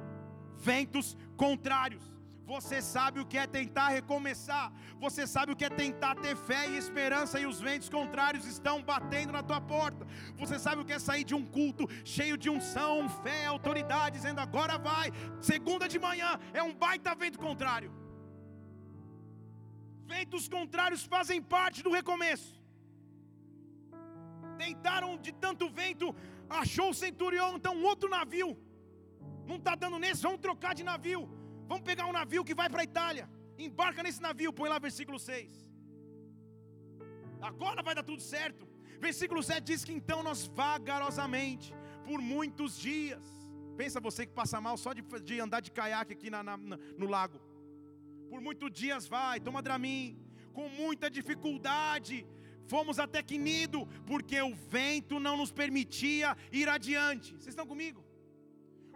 [0.57, 2.18] Ventos contrários.
[2.53, 4.67] Você sabe o que é tentar recomeçar.
[5.03, 8.75] Você sabe o que é tentar ter fé e esperança e os ventos contrários estão
[8.91, 10.03] batendo na tua porta.
[10.41, 14.41] Você sabe o que é sair de um culto cheio de unção, fé, autoridade, dizendo
[14.47, 15.07] agora vai.
[15.51, 17.91] Segunda de manhã é um baita vento contrário.
[20.13, 22.53] Ventos contrários fazem parte do recomeço.
[24.65, 26.07] Tentaram de tanto vento,
[26.61, 28.51] achou o centurião, então outro navio.
[29.45, 31.23] Não está dando nesse, vamos trocar de navio.
[31.71, 33.25] Vamos pegar um navio que vai para a Itália.
[33.67, 35.51] Embarca nesse navio, põe lá versículo 6.
[37.49, 38.63] Agora vai dar tudo certo.
[39.07, 41.69] Versículo 7 diz que então nós vagarosamente,
[42.07, 43.23] por muitos dias.
[43.81, 46.57] Pensa você que passa mal só de, de andar de caiaque aqui na, na,
[47.01, 47.39] no lago
[48.29, 50.17] por muitos dias vai, toma Dramin,
[50.53, 52.25] com muita dificuldade,
[52.67, 57.31] fomos até Quinido, porque o vento não nos permitia ir adiante.
[57.31, 58.05] Vocês estão comigo?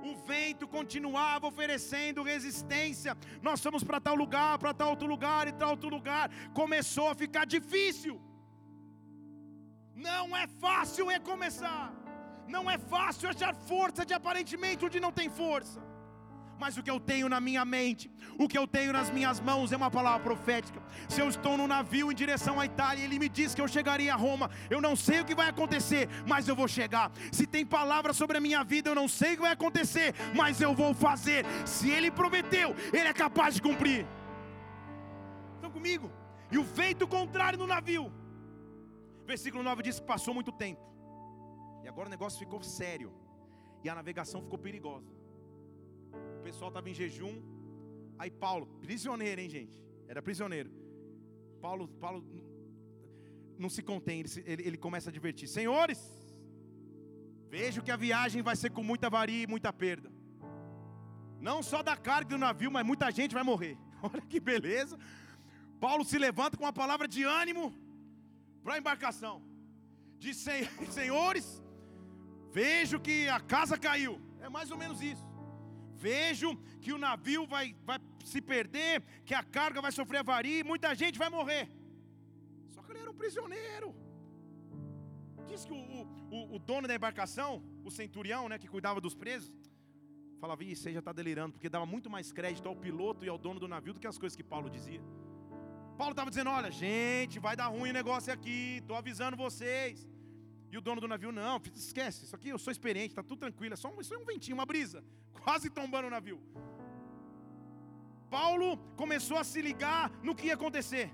[0.09, 3.17] O vento continuava oferecendo resistência.
[3.41, 6.29] Nós fomos para tal lugar, para tal outro lugar e tal outro lugar.
[6.61, 8.15] Começou a ficar difícil.
[9.95, 11.87] Não é fácil recomeçar.
[12.55, 15.79] Não é fácil achar força de aparentemente onde não tem força
[16.59, 19.71] mas o que eu tenho na minha mente, o que eu tenho nas minhas mãos
[19.71, 20.81] é uma palavra profética.
[21.09, 23.67] Se eu estou no navio em direção à Itália, e ele me diz que eu
[23.67, 27.11] chegaria a Roma, eu não sei o que vai acontecer, mas eu vou chegar.
[27.31, 30.61] Se tem palavra sobre a minha vida, eu não sei o que vai acontecer, mas
[30.61, 31.45] eu vou fazer.
[31.65, 34.05] Se ele prometeu, ele é capaz de cumprir.
[35.55, 36.11] Estão comigo?
[36.51, 38.11] E o vento contrário no navio.
[39.25, 40.81] Versículo 9 diz que passou muito tempo.
[41.83, 43.11] E agora o negócio ficou sério.
[43.83, 45.12] E a navegação ficou perigosa
[46.43, 47.35] pessoal estava em jejum.
[48.17, 49.75] Aí Paulo, prisioneiro, hein, gente?
[50.07, 50.69] Era prisioneiro.
[51.61, 52.19] Paulo, Paulo
[53.57, 55.47] não se contém, ele, ele, ele começa a divertir.
[55.47, 55.99] Senhores,
[57.49, 60.11] vejo que a viagem vai ser com muita varia e muita perda.
[61.39, 63.77] Não só da carga do navio, mas muita gente vai morrer.
[64.03, 64.97] Olha que beleza.
[65.79, 67.73] Paulo se levanta com uma palavra de ânimo
[68.63, 69.41] para a embarcação.
[70.17, 70.37] Diz:
[70.89, 71.61] Senhores,
[72.51, 74.21] vejo que a casa caiu.
[74.39, 75.32] É mais ou menos isso.
[76.05, 76.49] Vejo
[76.83, 77.99] que o navio vai, vai
[78.31, 78.95] se perder,
[79.27, 81.63] que a carga vai sofrer avaria e muita gente vai morrer.
[82.73, 83.89] Só que ele era um prisioneiro.
[85.49, 85.81] Diz que o,
[86.37, 87.51] o, o dono da embarcação,
[87.85, 89.51] o centurião, né, que cuidava dos presos,
[90.41, 93.37] falava, isso aí já está delirando, porque dava muito mais crédito ao piloto e ao
[93.37, 95.01] dono do navio do que as coisas que Paulo dizia.
[95.97, 100.05] Paulo estava dizendo: olha, gente, vai dar ruim o negócio aqui, estou avisando vocês.
[100.74, 103.76] E o dono do navio, não, esquece, isso aqui eu sou experiente, está tudo tranquilo,
[103.76, 105.03] é só um, isso é um ventinho, uma brisa,
[105.45, 106.41] quase tombando o navio.
[108.28, 108.69] Paulo
[109.01, 111.13] começou a se ligar no que ia acontecer.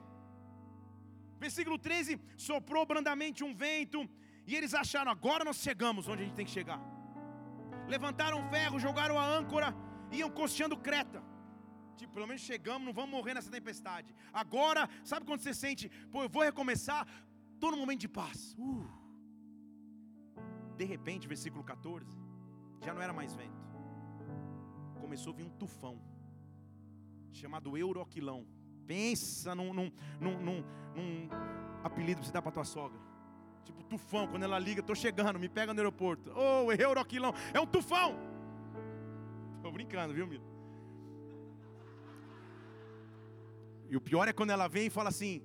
[1.37, 4.09] Versículo 13: soprou brandamente um vento,
[4.47, 6.79] e eles acharam, agora nós chegamos onde a gente tem que chegar.
[7.85, 9.75] Levantaram ferro, jogaram a âncora,
[10.09, 11.21] iam costeando Creta.
[11.97, 14.15] Tipo, pelo menos chegamos, não vamos morrer nessa tempestade.
[14.31, 17.05] Agora, sabe quando você sente, pô, eu vou recomeçar,
[17.55, 18.55] estou num momento de paz.
[18.57, 18.98] Uh.
[20.79, 22.07] De repente, versículo 14,
[22.81, 23.59] já não era mais vento.
[25.01, 26.01] Começou a vir um tufão,
[27.33, 28.47] chamado Euroquilão.
[28.87, 30.63] Pensa num, num, num, num,
[30.95, 31.29] num
[31.83, 32.97] apelido que você dá para tua sogra.
[33.65, 36.31] Tipo tufão, quando ela liga, estou chegando, me pega no aeroporto.
[36.33, 38.15] Oh, Euroquilão, é um tufão.
[39.57, 40.45] Estou brincando, viu, Milo?
[43.89, 45.43] E o pior é quando ela vem e fala assim: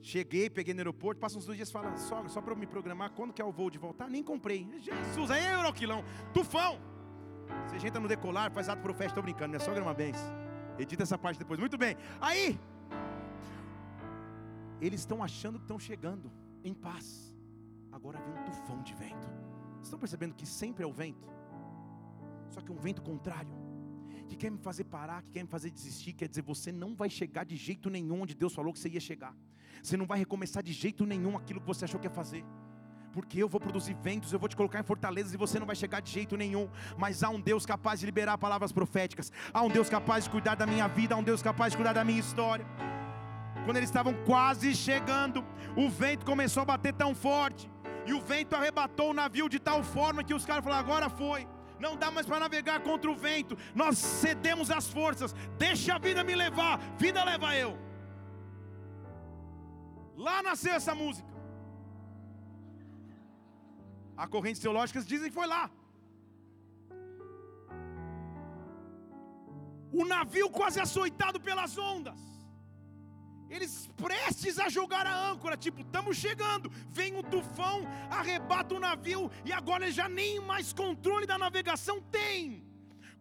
[0.00, 2.66] Cheguei, peguei no aeroporto, passa uns dois dias e fala, sogra, só para eu me
[2.66, 4.08] programar, quando que é o voo de voltar?
[4.08, 4.66] Nem comprei.
[4.80, 6.78] Jesus, é Euroquilão, tufão.
[7.68, 10.32] Você entra no decolar, faz ato profético, estou brincando, minha sogra é uma benção.
[10.78, 11.58] Edita essa parte depois.
[11.58, 11.96] Muito bem.
[12.20, 12.58] Aí,
[14.80, 16.30] eles estão achando que estão chegando
[16.62, 17.34] em paz.
[17.90, 19.26] Agora vem um tufão de vento.
[19.72, 21.28] Vocês estão percebendo que sempre é o vento?
[22.50, 23.52] Só que um vento contrário
[24.28, 27.08] que quer me fazer parar, que quer me fazer desistir, quer dizer, você não vai
[27.08, 29.34] chegar de jeito nenhum onde Deus falou que você ia chegar.
[29.82, 32.44] Você não vai recomeçar de jeito nenhum aquilo que você achou que ia fazer.
[33.12, 35.74] Porque eu vou produzir ventos, eu vou te colocar em fortalezas e você não vai
[35.74, 36.68] chegar de jeito nenhum.
[36.96, 39.32] Mas há um Deus capaz de liberar palavras proféticas.
[39.52, 41.92] Há um Deus capaz de cuidar da minha vida, há um Deus capaz de cuidar
[41.92, 42.66] da minha história.
[43.64, 45.44] Quando eles estavam quase chegando,
[45.76, 47.70] o vento começou a bater tão forte.
[48.06, 51.46] E o vento arrebatou o navio de tal forma que os caras falaram: agora foi
[51.78, 56.24] não dá mais para navegar contra o vento, nós cedemos as forças, deixa a vida
[56.24, 57.78] me levar, vida leva eu.
[60.26, 61.28] Lá nasceu essa música.
[64.16, 65.70] A correntes teológicas dizem que foi lá.
[69.92, 72.20] O navio quase açoitado pelas ondas.
[73.48, 76.70] Eles prestes a jogar a âncora, tipo, estamos chegando.
[76.90, 82.67] Vem um tufão, arrebata o navio e agora já nem mais controle da navegação tem.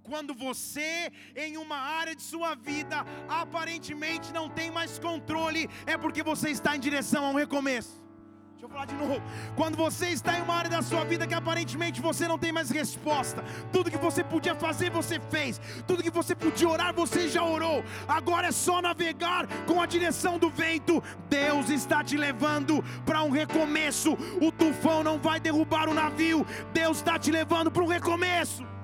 [0.07, 6.23] Quando você, em uma área de sua vida, aparentemente não tem mais controle, é porque
[6.23, 8.07] você está em direção a um recomeço.
[8.53, 9.21] Deixa eu falar de novo.
[9.55, 12.69] Quando você está em uma área da sua vida que aparentemente você não tem mais
[12.69, 17.43] resposta, tudo que você podia fazer, você fez, tudo que você podia orar, você já
[17.43, 17.83] orou.
[18.07, 21.03] Agora é só navegar com a direção do vento.
[21.29, 24.17] Deus está te levando para um recomeço.
[24.41, 28.76] O tufão não vai derrubar o navio, Deus está te levando para um recomeço.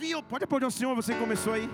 [0.00, 0.22] Oh?
[0.22, 1.68] Pode aplaudir o Senhor, você começou aí.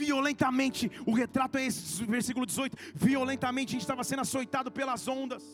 [0.00, 5.44] violentamente, o retrato é esse, versículo 18: violentamente a gente estava sendo açoitado pelas ondas,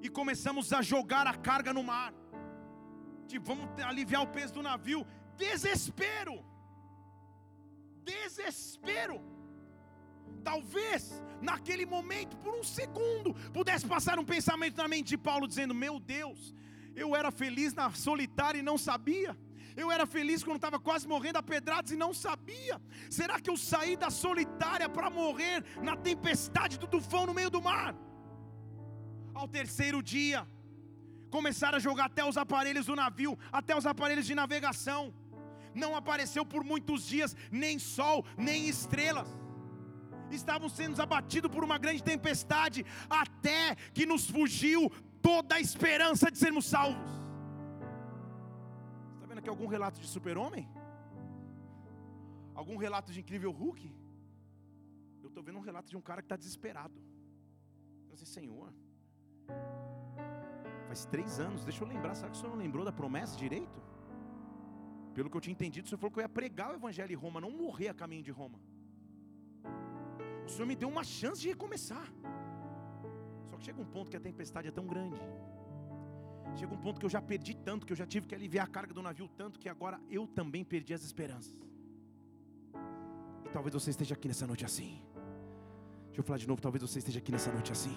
[0.00, 2.12] e começamos a jogar a carga no mar,
[3.26, 6.42] tipo, vamos aliviar o peso do navio, desespero,
[8.02, 9.20] desespero.
[10.44, 15.74] Talvez naquele momento, por um segundo, pudesse passar um pensamento na mente de Paulo dizendo:
[15.74, 16.54] Meu Deus,
[16.94, 19.36] eu era feliz na solitária e não sabia.
[19.76, 22.80] Eu era feliz quando estava quase morrendo a pedradas e não sabia.
[23.08, 27.62] Será que eu saí da solitária para morrer na tempestade do tufão no meio do
[27.62, 27.94] mar?
[29.32, 30.46] Ao terceiro dia,
[31.30, 35.14] começaram a jogar até os aparelhos do navio, até os aparelhos de navegação.
[35.72, 39.28] Não apareceu por muitos dias nem sol, nem estrelas.
[40.30, 46.38] Estavam sendo abatidos por uma grande tempestade, até que nos fugiu toda a esperança de
[46.38, 47.20] sermos salvos
[49.40, 50.68] aqui algum relato de super-homem?
[52.54, 53.92] Algum relato de incrível Hulk?
[55.22, 56.94] Eu estou vendo um relato de um cara que está desesperado.
[58.08, 58.72] Eu disse, Senhor,
[60.86, 63.82] faz três anos, deixa eu lembrar, sabe que o Senhor não lembrou da promessa direito?
[65.14, 67.16] Pelo que eu tinha entendido, o Senhor falou que eu ia pregar o Evangelho em
[67.16, 68.58] Roma, não morrer a caminho de Roma.
[70.50, 72.06] O Senhor me deu uma chance de recomeçar.
[73.48, 75.20] Só que chega um ponto que a tempestade é tão grande
[76.56, 78.70] Chega um ponto que eu já perdi tanto, que eu já tive que aliviar a
[78.70, 81.56] carga do navio tanto, que agora eu também perdi as esperanças.
[83.44, 85.00] E talvez você esteja aqui nessa noite assim.
[86.06, 87.96] Deixa eu falar de novo, talvez você esteja aqui nessa noite assim.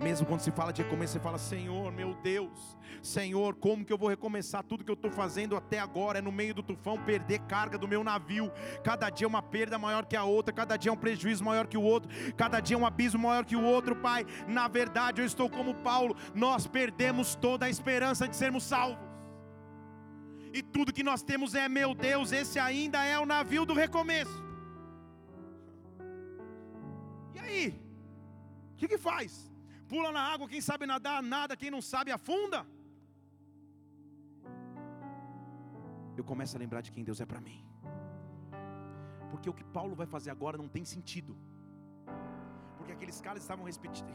[0.00, 3.98] Mesmo quando se fala de recomeço, você fala: Senhor, meu Deus, Senhor, como que eu
[3.98, 6.18] vou recomeçar tudo que eu estou fazendo até agora?
[6.18, 8.50] É no meio do tufão perder carga do meu navio.
[8.82, 11.66] Cada dia é uma perda maior que a outra, cada dia é um prejuízo maior
[11.66, 14.26] que o outro, cada dia é um abismo maior que o outro, Pai.
[14.46, 19.10] Na verdade, eu estou como Paulo, nós perdemos toda a esperança de sermos salvos.
[20.52, 24.44] E tudo que nós temos é, meu Deus, esse ainda é o navio do recomeço.
[27.34, 27.89] E aí?
[28.80, 29.32] Que, que faz?
[29.90, 32.58] Pula na água, quem sabe nadar, nada, quem não sabe, afunda.
[36.16, 37.58] Eu começo a lembrar de quem Deus é para mim.
[39.30, 41.36] Porque o que Paulo vai fazer agora não tem sentido.
[42.78, 43.66] Porque aqueles caras estavam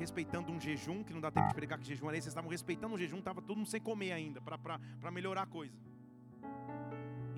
[0.04, 2.50] respeitando um jejum, que não dá tempo de pregar que jejum era esse, eles estavam
[2.50, 5.78] respeitando um jejum, estava todo mundo sem comer ainda, para melhorar a coisa.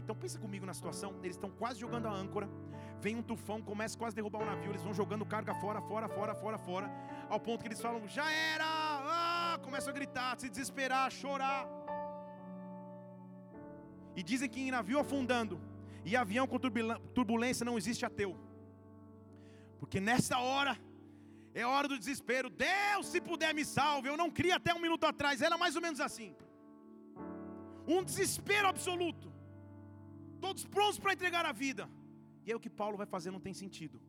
[0.07, 2.49] Então pensa comigo na situação, eles estão quase jogando a âncora,
[3.01, 6.07] vem um tufão, começa quase a derrubar o navio, eles vão jogando carga fora, fora,
[6.07, 6.89] fora, fora, fora,
[7.27, 9.59] ao ponto que eles falam, já era, ah!
[9.61, 11.67] começam a gritar, se desesperar, chorar.
[14.15, 15.59] E dizem que em navio afundando,
[16.05, 18.33] e avião com turbulência não existe ateu.
[19.77, 20.79] Porque nessa hora,
[21.53, 22.49] é hora do desespero.
[22.49, 24.07] Deus, se puder, me salve.
[24.07, 25.41] Eu não cria até um minuto atrás.
[25.41, 26.33] Era mais ou menos assim.
[27.85, 29.36] Um desespero absoluto
[30.37, 31.89] todos prontos para entregar a vida.
[32.45, 33.99] E aí o que Paulo vai fazer não tem sentido.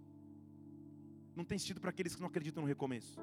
[1.35, 3.18] Não tem sentido para aqueles que não acreditam no recomeço.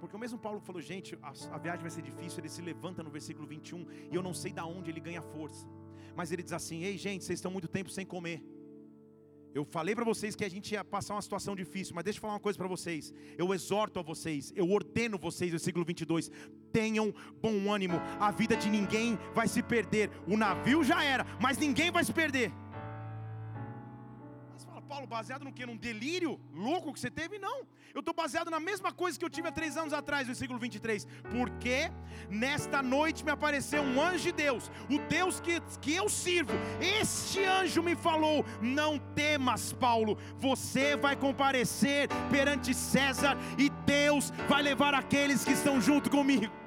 [0.00, 3.02] Porque o mesmo Paulo falou, gente, a, a, viagem vai ser difícil, ele se levanta
[3.02, 5.66] no versículo 21, e eu não sei da onde ele ganha força.
[6.16, 8.42] Mas ele diz assim: "Ei, gente, vocês estão muito tempo sem comer.
[9.52, 12.20] Eu falei para vocês que a gente ia passar uma situação difícil, mas deixa eu
[12.20, 13.12] falar uma coisa para vocês.
[13.36, 16.30] Eu exorto a vocês, eu ordeno vocês, versículo 22,
[16.72, 18.00] tenham bom ânimo.
[18.18, 20.10] A vida de ninguém vai se perder.
[20.26, 22.52] O navio já era, mas ninguém vai se perder.
[24.90, 25.64] Paulo, baseado no que?
[25.64, 27.38] Num delírio louco que você teve?
[27.38, 27.58] Não.
[27.94, 31.06] Eu estou baseado na mesma coisa que eu tive há três anos atrás, versículo 23.
[31.30, 31.92] Porque
[32.28, 36.52] nesta noite me apareceu um anjo de Deus, o Deus que, que eu sirvo.
[36.80, 44.60] Este anjo me falou: Não temas, Paulo, você vai comparecer perante César e Deus vai
[44.60, 46.59] levar aqueles que estão junto comigo.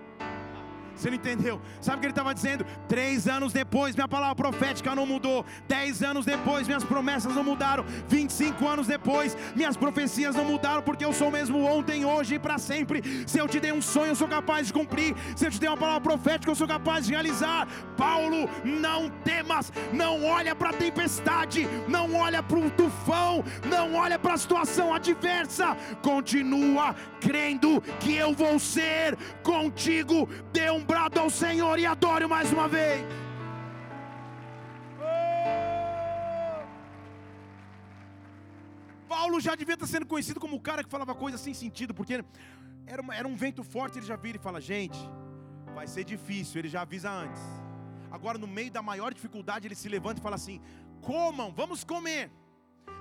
[0.96, 1.62] Você não entendeu?
[1.82, 2.66] Sabe o que ele estava dizendo?
[2.88, 5.46] Três anos depois, minha palavra profética não mudou.
[5.68, 7.84] Dez anos depois, minhas promessas não mudaram.
[8.08, 12.36] Vinte e cinco anos depois, minhas profecias não mudaram, porque eu sou mesmo ontem, hoje
[12.36, 13.02] e para sempre.
[13.28, 15.16] Se eu te dei um sonho, eu sou capaz de cumprir.
[15.36, 17.68] Se eu te dei uma palavra profética, eu sou capaz de realizar.
[17.98, 24.18] Paulo, não temas, não olha para a tempestade, não olha para o tufão, não olha
[24.18, 25.76] para a situação adversa.
[26.02, 30.30] Continua crendo que eu vou ser contigo.
[30.52, 33.02] Dê um brado ao Senhor e adore mais uma vez.
[39.08, 42.22] Paulo já devia estar sendo conhecido como o cara que falava coisas sem sentido, porque
[42.86, 43.98] era, uma, era um vento forte.
[43.98, 45.00] Ele já vira e fala: Gente,
[45.74, 46.60] vai ser difícil.
[46.60, 47.42] Ele já avisa antes.
[48.12, 50.60] Agora, no meio da maior dificuldade, ele se levanta e fala assim:
[51.02, 52.30] Comam, vamos comer.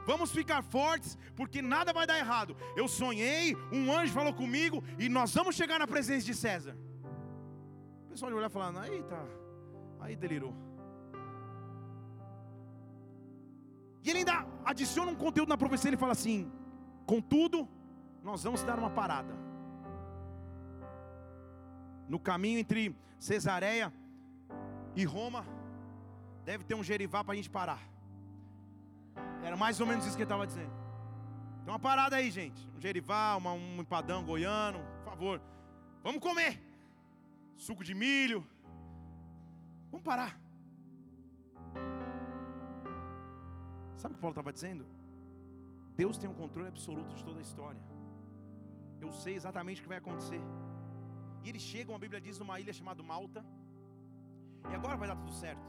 [0.06, 2.56] Vamos ficar fortes, porque nada vai dar errado.
[2.76, 6.76] Eu sonhei, um anjo falou comigo e nós vamos chegar na presença de César.
[8.12, 9.24] Pessoal de olhar falando, aí tá,
[9.98, 10.52] aí delirou.
[14.04, 16.52] E ele ainda adiciona um conteúdo na profecia, ele fala assim:
[17.06, 17.66] contudo,
[18.22, 19.34] nós vamos dar uma parada.
[22.06, 23.90] No caminho entre Cesareia
[24.94, 25.46] e Roma,
[26.44, 27.80] deve ter um gerivá para a gente parar.
[29.42, 30.70] Era mais ou menos isso que ele estava dizendo.
[31.64, 32.60] Tem uma parada aí, gente.
[32.76, 35.40] Um gerivá, uma, um empadão goiano, por favor.
[36.02, 36.71] Vamos comer.
[37.56, 38.46] Suco de milho.
[39.90, 40.40] Vamos parar.
[43.96, 44.84] Sabe o que Paulo estava dizendo?
[45.96, 47.80] Deus tem um controle absoluto de toda a história.
[49.00, 50.40] Eu sei exatamente o que vai acontecer.
[51.44, 53.44] E eles chegam, a Bíblia diz, numa ilha chamada Malta.
[54.70, 55.66] E agora vai dar tudo certo.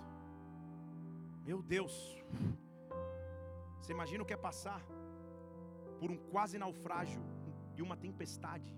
[1.45, 1.93] Meu Deus.
[3.79, 4.81] Você imagina o que é passar
[5.99, 7.21] por um quase naufrágio
[7.75, 8.73] e uma tempestade?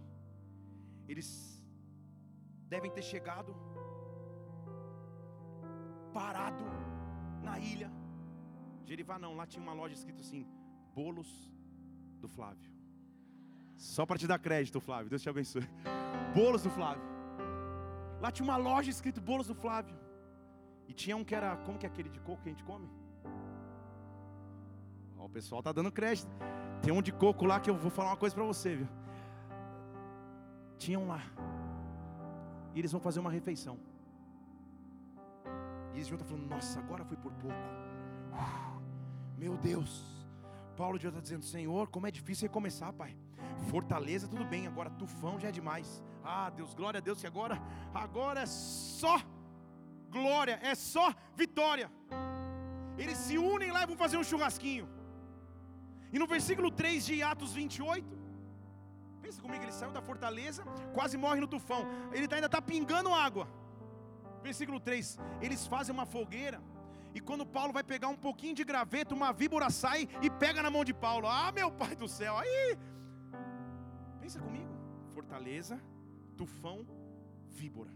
[1.07, 1.54] Eles
[2.73, 3.55] devem ter chegado
[6.13, 6.63] parado
[7.43, 7.91] na ilha.
[8.83, 10.47] Jerivá não, lá tinha uma loja escrito assim:
[10.93, 11.51] Bolos
[12.19, 12.71] do Flávio.
[13.75, 15.09] Só para te dar crédito, Flávio.
[15.09, 15.67] Deus te abençoe.
[16.33, 17.03] Bolos do Flávio.
[18.21, 19.97] Lá tinha uma loja escrito Bolos do Flávio.
[20.87, 22.87] E tinha um que era, como que é aquele de coco que a gente come?
[25.25, 26.29] o pessoal tá dando crédito.
[26.83, 28.87] Tem um de coco lá que eu vou falar uma coisa para você, viu?
[30.77, 31.21] Tinham lá.
[32.75, 33.79] E eles vão fazer uma refeição.
[35.93, 37.57] E eles juntam falando: Nossa, agora foi por pouco.
[39.37, 39.91] meu Deus.
[40.75, 43.15] Paulo já está dizendo: Senhor, como é difícil recomeçar, Pai.
[43.69, 46.03] Fortaleza, tudo bem, agora tufão já é demais.
[46.23, 47.61] Ah, Deus, glória a Deus, que agora,
[47.93, 49.15] agora é só
[50.09, 51.89] glória, é só vitória.
[52.97, 54.87] Eles se unem lá e vão fazer um churrasquinho.
[56.11, 58.17] E no versículo 3 de Atos 28,
[59.25, 60.63] pensa comigo, ele saiu da fortaleza,
[60.97, 61.83] quase morre no tufão.
[62.15, 63.45] Ele tá, ainda está pingando água.
[64.47, 66.59] Versículo 3: Eles fazem uma fogueira.
[67.17, 70.69] E quando Paulo vai pegar um pouquinho de graveto, uma víbora sai e pega na
[70.75, 71.27] mão de Paulo.
[71.27, 72.77] Ah, meu pai do céu, aí.
[74.21, 74.73] Pensa comigo:
[75.15, 75.75] fortaleza,
[76.37, 76.77] tufão,
[77.61, 77.93] víbora.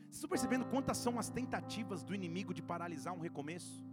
[0.00, 3.91] Vocês estão percebendo quantas são as tentativas do inimigo de paralisar um recomeço?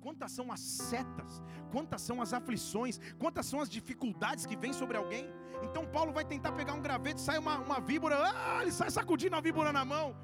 [0.00, 4.96] Quantas são as setas, quantas são as aflições, quantas são as dificuldades que vêm sobre
[4.96, 5.28] alguém.
[5.62, 9.34] Então Paulo vai tentar pegar um graveto, sai uma, uma víbora, ah, ele sai sacudindo
[9.36, 10.16] a víbora na mão.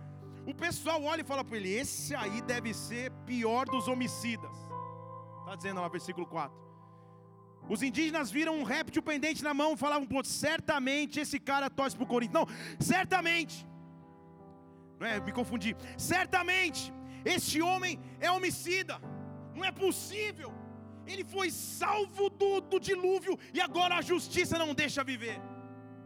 [0.46, 4.56] O pessoal olha e fala para ele: esse aí deve ser pior dos homicidas.
[5.40, 6.62] Está dizendo lá, versículo 4.
[7.68, 12.04] Os indígenas viram um réptil pendente na mão falavam: pô, certamente esse cara torce para
[12.04, 12.46] o Corinthians.
[12.46, 12.46] Não,
[12.78, 13.66] certamente
[15.02, 15.20] não é?
[15.20, 15.76] Me confundi.
[15.98, 16.92] Certamente,
[17.24, 19.00] este homem é homicida.
[19.54, 20.52] Não é possível.
[21.06, 25.40] Ele foi salvo do, do dilúvio e agora a justiça não deixa viver.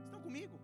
[0.04, 0.60] Estão comigo?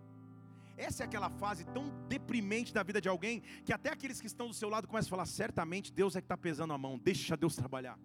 [0.75, 4.47] Essa é aquela fase tão deprimente da vida de alguém que até aqueles que estão
[4.47, 7.37] do seu lado começam a falar: certamente Deus é que está pesando a mão, deixa
[7.37, 7.97] Deus trabalhar.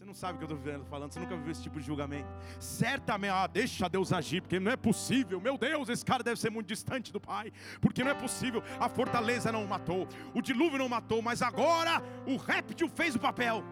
[0.00, 2.26] Você não sabe o que eu estou falando, você nunca viu esse tipo de julgamento.
[2.58, 5.38] Certamente, ah, deixa Deus agir, porque não é possível.
[5.38, 8.62] Meu Deus, esse cara deve ser muito distante do Pai, porque não é possível.
[8.78, 13.14] A fortaleza não o matou, o dilúvio não o matou, mas agora o réptil fez
[13.14, 13.62] o papel.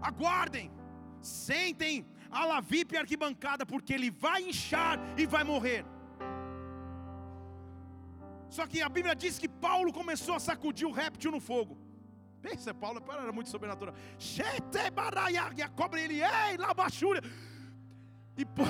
[0.00, 0.72] Aguardem,
[1.20, 5.84] sentem a lavipe arquibancada, porque ele vai inchar e vai morrer.
[8.48, 11.81] Só que a Bíblia diz que Paulo começou a sacudir o réptil no fogo.
[12.42, 13.94] Pensa, Paulo, era muito sobrenatural.
[18.36, 18.64] E, pô,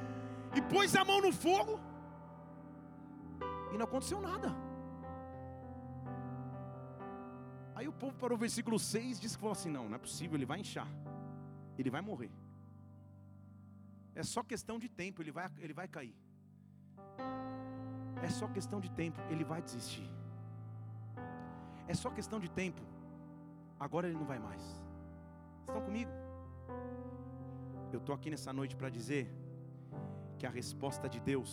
[0.54, 1.80] e pôs a mão no fogo.
[3.72, 4.54] E não aconteceu nada.
[7.74, 10.36] Aí o povo parou o versículo 6 disse que falou assim: não, não é possível,
[10.36, 10.88] ele vai inchar.
[11.78, 12.30] Ele vai morrer.
[14.14, 16.14] É só questão de tempo, ele vai, ele vai cair.
[18.22, 20.08] É só questão de tempo, ele vai desistir.
[21.88, 22.80] É só questão de tempo,
[23.86, 24.62] agora ele não vai mais.
[25.66, 26.10] Estão comigo?
[27.92, 29.24] Eu estou aqui nessa noite para dizer
[30.38, 31.50] que a resposta de Deus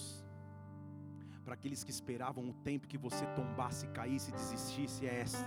[1.43, 5.45] para aqueles que esperavam o tempo que você tombasse, caísse, desistisse, é esta.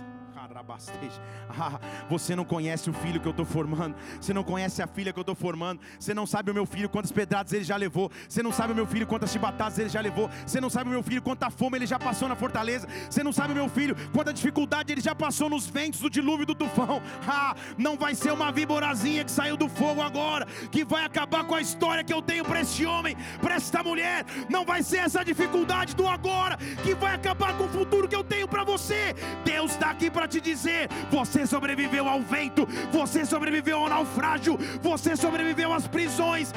[1.57, 1.79] Ah,
[2.09, 5.19] você não conhece o filho que eu estou formando, você não conhece a filha que
[5.19, 8.43] eu estou formando, você não sabe o meu filho quantas pedradas ele já levou, você
[8.43, 11.01] não sabe o meu filho quantas chibatadas ele já levou, você não sabe o meu
[11.01, 14.33] filho quanta fome ele já passou na fortaleza, você não sabe o meu filho quanta
[14.33, 17.01] dificuldade ele já passou nos ventos do dilúvio do tufão.
[17.27, 21.55] Ah, não vai ser uma víborazinha que saiu do fogo agora, que vai acabar com
[21.55, 25.23] a história que eu tenho para este homem, para esta mulher, não vai ser essa
[25.23, 29.15] dificuldade do agora que vai acabar com o futuro que eu tenho para você.
[29.43, 35.15] Deus está aqui para te dizer: você sobreviveu ao vento, você sobreviveu ao naufrágio, você
[35.15, 36.53] sobreviveu às prisões.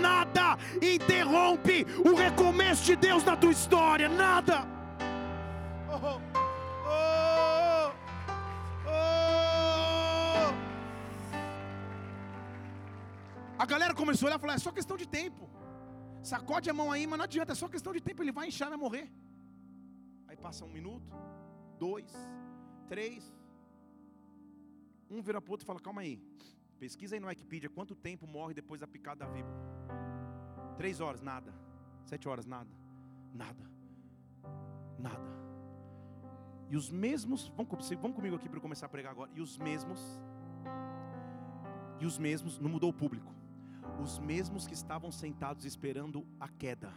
[0.00, 4.66] Nada interrompe o recomeço de Deus na tua história, nada.
[5.90, 6.48] Oh, oh, oh.
[13.58, 15.48] A galera começou a olhar e falar: é só questão de tempo.
[16.22, 18.68] Sacode a mão aí, mas não adianta, é só questão de tempo, ele vai inchar,
[18.68, 19.10] vai morrer.
[20.28, 21.10] Aí passa um minuto,
[21.78, 22.12] dois,
[22.88, 23.34] três.
[25.10, 26.20] Um vira para o outro e fala: calma aí.
[26.78, 29.56] Pesquisa aí no Wikipedia quanto tempo morre depois da picada da víbora.
[30.76, 31.52] Três horas, nada.
[32.04, 32.70] Sete horas, nada.
[33.34, 33.64] Nada.
[34.98, 35.38] Nada.
[36.70, 39.30] E os mesmos, vamos, vamos comigo aqui para eu começar a pregar agora.
[39.34, 40.00] E os mesmos,
[42.00, 43.32] e os mesmos, não mudou o público.
[44.02, 46.92] Os mesmos que estavam sentados esperando a queda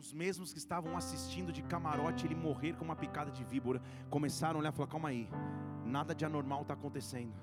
[0.00, 4.56] os mesmos que estavam assistindo de camarote ele morrer com uma picada de víbora, começaram
[4.56, 5.28] a olhar e falar: calma aí,
[5.84, 7.34] nada de anormal está acontecendo.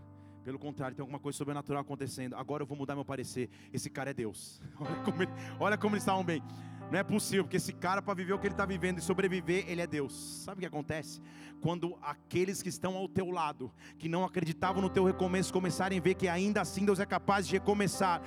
[0.43, 2.35] Pelo contrário, tem alguma coisa sobrenatural acontecendo.
[2.35, 3.49] Agora eu vou mudar meu parecer.
[3.71, 4.61] Esse cara é Deus.
[4.79, 5.17] Olha como,
[5.59, 6.41] olha como eles estavam bem.
[6.89, 9.65] Não é possível, porque esse cara, para viver o que ele está vivendo e sobreviver,
[9.67, 10.13] ele é Deus.
[10.45, 11.21] Sabe o que acontece?
[11.59, 16.01] Quando aqueles que estão ao teu lado, que não acreditavam no teu recomeço, começarem a
[16.01, 18.21] ver que ainda assim Deus é capaz de recomeçar.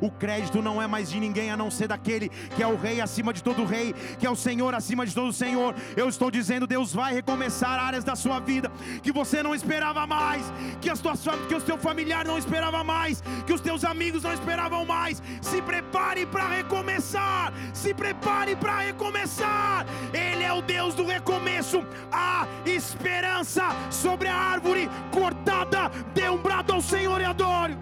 [0.00, 3.00] O crédito não é mais de ninguém a não ser daquele que é o rei
[3.00, 5.74] acima de todo rei, que é o Senhor acima de todo Senhor.
[5.96, 8.70] Eu estou dizendo, Deus vai recomeçar áreas da sua vida
[9.02, 10.44] que você não esperava mais,
[10.80, 14.32] que, as tuas, que o teu familiar não esperava mais, que os teus amigos não
[14.32, 15.20] esperavam mais.
[15.42, 17.52] Se prepare prepare para recomeçar.
[17.74, 19.84] Se prepare para recomeçar.
[20.12, 21.84] Ele é o Deus do recomeço.
[22.12, 25.88] Há esperança sobre a árvore cortada.
[26.14, 27.76] Dê um brado ao Senhor e adore.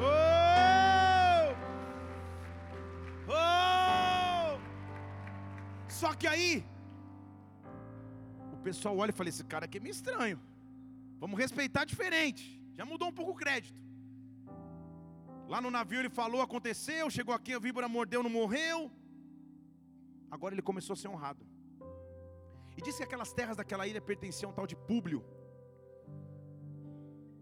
[0.00, 1.54] Oh!
[3.28, 4.58] Oh!
[5.88, 6.64] Só que aí,
[8.52, 10.40] o pessoal olha e fala: Esse cara aqui é meio estranho.
[11.18, 12.58] Vamos respeitar diferente.
[12.74, 13.78] Já mudou um pouco o crédito.
[15.52, 18.78] Lá no navio ele falou, aconteceu, chegou aqui, a víbora mordeu, não morreu.
[20.34, 21.44] Agora ele começou a ser honrado.
[22.76, 25.20] E disse que aquelas terras daquela ilha pertenciam a um tal de Públio.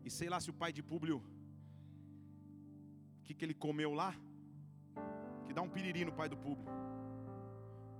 [0.07, 1.19] E sei lá se o pai de Públio,
[3.19, 4.11] o que, que ele comeu lá,
[5.47, 6.67] que dá um piriri no pai do Públio.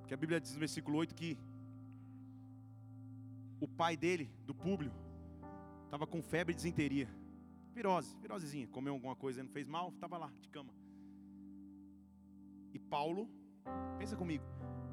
[0.01, 1.39] Porque a Bíblia diz no versículo 8 que
[3.61, 4.93] o pai dele, do Públio,
[5.85, 7.18] estava com febre e desinteria.
[7.79, 10.75] Virose, virosezinha, comeu alguma coisa, não fez mal, estava lá, de cama.
[12.75, 13.31] E Paulo,
[13.97, 14.45] pensa comigo,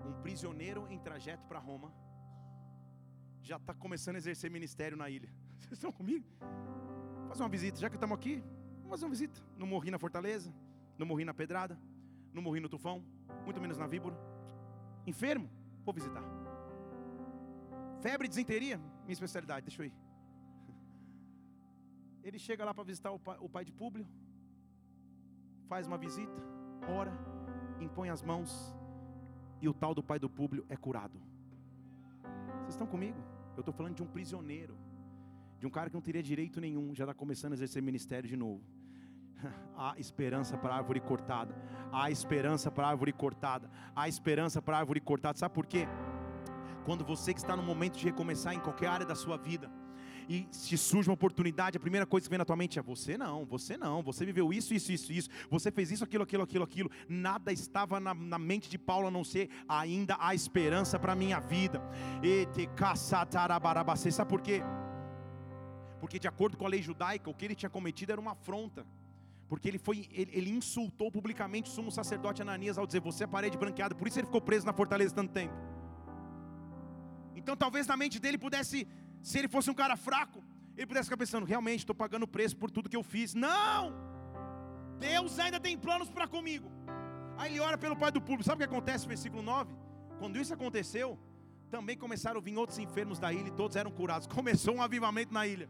[0.05, 1.91] um prisioneiro em trajeto para Roma,
[3.41, 5.27] já está começando a exercer ministério na ilha.
[5.57, 6.27] Vocês estão comigo?
[7.27, 8.43] Fazer uma visita, já que estamos aqui,
[8.75, 9.41] vamos fazer uma visita.
[9.57, 10.53] Não morri na fortaleza,
[10.95, 11.75] não morri na pedrada,
[12.31, 13.03] não morri no tufão,
[13.45, 14.15] muito menos na víbora.
[15.07, 15.49] Enfermo,
[15.83, 16.23] vou visitar.
[17.99, 20.04] Febre, desinteria, minha especialidade, deixa eu ir.
[22.27, 24.07] Ele chega lá para visitar o pai, o pai de Públio,
[25.69, 26.39] faz uma visita,
[26.99, 27.13] ora,
[27.79, 28.73] impõe as mãos,
[29.61, 31.21] e o tal do pai do Públio é curado.
[32.61, 33.19] Vocês estão comigo?
[33.55, 34.75] Eu estou falando de um prisioneiro,
[35.59, 38.35] de um cara que não teria direito nenhum, já está começando a exercer ministério de
[38.35, 38.63] novo.
[39.77, 41.55] Há esperança para a árvore cortada.
[41.91, 43.69] Há esperança para a árvore cortada.
[43.95, 45.37] Há esperança para a árvore cortada.
[45.37, 45.87] Sabe por quê?
[46.85, 49.69] Quando você que está no momento de recomeçar em qualquer área da sua vida,
[50.27, 53.17] e se surge uma oportunidade, a primeira coisa que vem na tua mente é: você
[53.17, 56.63] não, você não, você viveu isso, isso, isso, isso, você fez isso, aquilo, aquilo, aquilo,
[56.63, 56.91] aquilo.
[57.07, 61.15] Nada estava na, na mente de Paulo a não ser ainda a esperança para a
[61.15, 61.81] minha vida.
[64.11, 64.61] Sabe por quê?
[65.99, 68.85] Porque de acordo com a lei judaica, o que ele tinha cometido era uma afronta.
[69.47, 73.27] Porque ele foi, ele, ele insultou publicamente o sumo sacerdote Ananias ao dizer: Você é
[73.27, 75.53] parede branqueada, por isso ele ficou preso na fortaleza tanto tempo.
[77.35, 78.87] Então talvez na mente dele pudesse
[79.29, 80.39] se ele fosse um cara fraco,
[80.77, 83.33] ele pudesse ficar pensando: realmente estou pagando o preço por tudo que eu fiz.
[83.33, 83.91] Não!
[84.99, 86.67] Deus ainda tem planos para comigo.
[87.35, 88.43] Aí ele ora pelo pai do público.
[88.43, 89.73] Sabe o que acontece no versículo 9?
[90.19, 91.17] Quando isso aconteceu,
[91.71, 94.27] também começaram a vir outros enfermos da ilha e todos eram curados.
[94.37, 95.67] Começou um avivamento na ilha.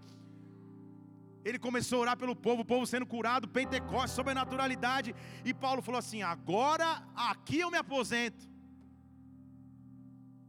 [1.45, 5.15] Ele começou a orar pelo povo, o povo sendo curado, Pentecostes, sobrenaturalidade.
[5.45, 8.49] E Paulo falou assim: agora aqui eu me aposento.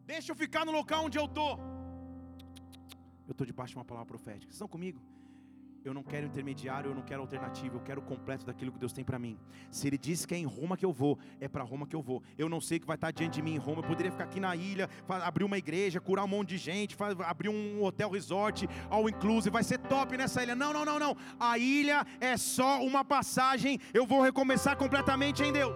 [0.04, 1.75] Deixa eu ficar no local onde eu estou
[3.26, 4.46] eu estou debaixo de uma palavra profética.
[4.46, 5.00] Vocês estão comigo?
[5.84, 8.92] Eu não quero intermediário, eu não quero alternativa, eu quero o completo daquilo que Deus
[8.92, 9.38] tem para mim.
[9.70, 12.02] Se Ele disse que é em Roma que eu vou, é para Roma que eu
[12.02, 12.24] vou.
[12.36, 13.82] Eu não sei o que vai estar diante de mim em Roma.
[13.82, 17.50] Eu poderia ficar aqui na ilha, abrir uma igreja, curar um monte de gente, abrir
[17.50, 20.56] um hotel resort, all inclusive, vai ser top nessa ilha.
[20.56, 21.16] Não, não, não, não.
[21.38, 23.78] A ilha é só uma passagem.
[23.94, 25.72] Eu vou recomeçar completamente em Deus.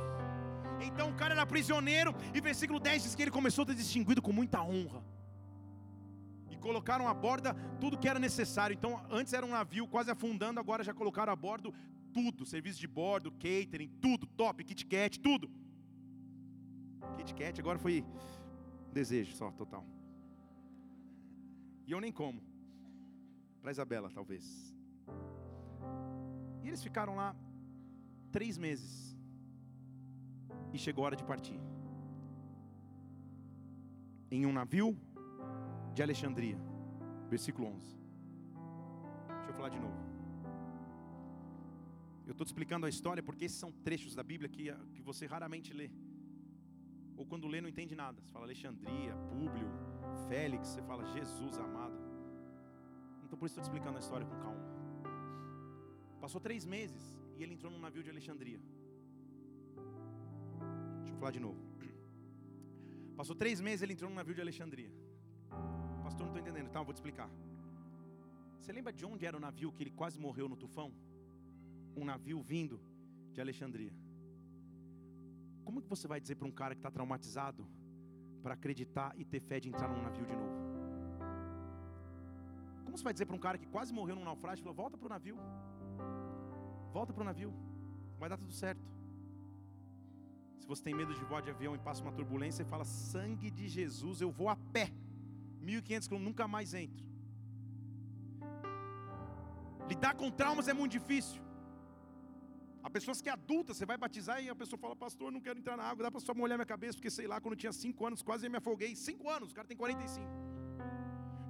[0.81, 4.21] Então o cara era prisioneiro, e versículo 10 diz que ele começou a ser distinguido
[4.21, 5.05] com muita honra
[6.61, 8.75] colocaram a borda tudo que era necessário.
[8.75, 11.75] Então, antes era um navio quase afundando, agora já colocaram a bordo
[12.13, 15.51] tudo: serviço de bordo, catering, tudo, top, Kit Kat, tudo.
[17.17, 18.05] Kit Kat agora foi
[18.93, 19.85] desejo só, total.
[21.87, 22.41] E eu nem como.
[23.61, 24.75] Para Isabela, talvez.
[26.63, 27.35] E eles ficaram lá
[28.31, 29.17] três meses.
[30.73, 31.61] E chegou a hora de partir.
[34.31, 34.97] Em um navio
[36.01, 36.59] de Alexandria,
[37.29, 37.95] versículo 11.
[39.37, 39.99] Deixa eu falar de novo.
[42.27, 45.27] Eu estou te explicando a história porque esses são trechos da Bíblia que, que você
[45.27, 45.91] raramente lê.
[47.19, 48.19] Ou quando lê não entende nada.
[48.19, 49.69] Você fala Alexandria, Públio,
[50.27, 51.99] Félix, você fala Jesus amado.
[53.25, 54.65] Então por isso estou te explicando a história com calma.
[56.19, 58.61] Passou três meses e ele entrou num navio de Alexandria.
[61.01, 61.61] Deixa eu falar de novo.
[63.21, 64.91] Passou três meses ele entrou num navio de Alexandria.
[66.11, 66.69] Pastor, não estou entendendo.
[66.69, 67.31] Então, vou te explicar.
[68.61, 70.93] Você lembra de onde era o navio que ele quase morreu no tufão?
[71.97, 72.81] Um navio vindo
[73.33, 73.93] de Alexandria.
[75.65, 77.65] Como que você vai dizer para um cara que está traumatizado
[78.43, 80.57] para acreditar e ter fé de entrar num navio de novo?
[82.85, 85.07] Como você vai dizer para um cara que quase morreu num naufrágio falou: volta para
[85.07, 85.37] o navio,
[86.93, 87.55] volta para o navio,
[88.19, 88.85] vai dar tudo certo.
[90.59, 93.49] Se você tem medo de voar de avião e passa uma turbulência, você fala: sangue
[93.49, 94.91] de Jesus, eu vou a pé.
[95.63, 97.05] 1.500 quilômetros, nunca mais entro.
[99.89, 101.43] Lidar com traumas é muito difícil.
[102.83, 105.59] Há pessoas que é adulta, você vai batizar e a pessoa fala, pastor, não quero
[105.59, 107.73] entrar na água, dá para só molhar minha cabeça, porque sei lá, quando eu tinha
[107.73, 108.97] 5 anos, quase me afoguei.
[108.97, 110.27] 5 anos, o cara tem 45.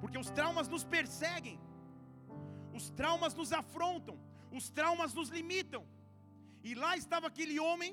[0.01, 1.61] Porque os traumas nos perseguem,
[2.75, 4.19] os traumas nos afrontam,
[4.51, 5.85] os traumas nos limitam.
[6.65, 7.93] E lá estava aquele homem,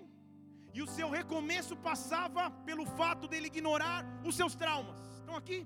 [0.73, 4.99] e o seu recomeço passava pelo fato dele ignorar os seus traumas.
[5.19, 5.59] Estão aqui?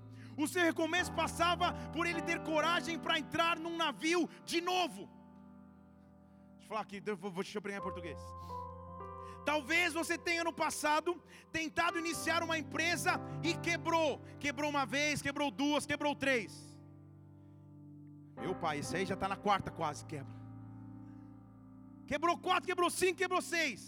[0.44, 4.22] O seu recomeço passava por ele ter coragem para entrar num navio
[4.52, 5.04] de novo
[6.72, 7.02] falar aqui,
[7.38, 8.20] vou te aprender português.
[9.50, 11.10] Talvez você tenha no passado
[11.58, 13.14] tentado iniciar uma empresa
[13.44, 14.12] e quebrou.
[14.44, 16.52] Quebrou uma vez, quebrou duas, quebrou três.
[18.44, 20.36] Meu pai, esse aí já está na quarta quase, quebra.
[22.12, 23.82] Quebrou quatro, quebrou cinco, quebrou seis.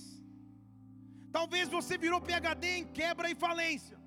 [1.37, 3.97] Talvez você virou PHD em quebra e falência.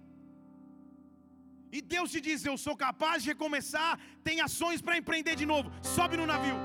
[1.72, 3.98] E Deus te diz: Eu sou capaz de recomeçar.
[4.22, 5.70] Tem ações para empreender de novo.
[5.82, 6.56] Sobe no navio.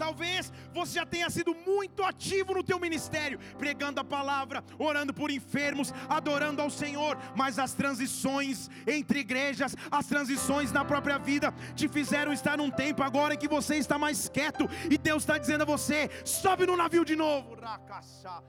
[0.00, 5.30] Talvez você já tenha sido muito ativo no teu ministério, pregando a palavra, orando por
[5.30, 11.86] enfermos, adorando ao Senhor, mas as transições entre igrejas, as transições na própria vida te
[11.86, 15.62] fizeram estar num tempo agora em que você está mais quieto e Deus está dizendo
[15.62, 17.54] a você: sobe no navio de novo.
[17.60, 18.42] Racaxá.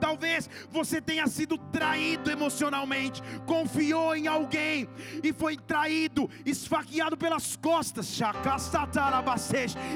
[0.00, 4.88] Talvez você tenha sido traído emocionalmente, confiou em alguém
[5.22, 8.18] e foi traído, esfaqueado pelas costas.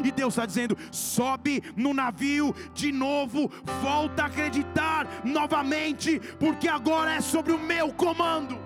[0.04, 3.50] E Deus está dizendo: sobe no navio de novo,
[3.82, 8.56] volta a acreditar novamente, porque agora é sobre o meu comando.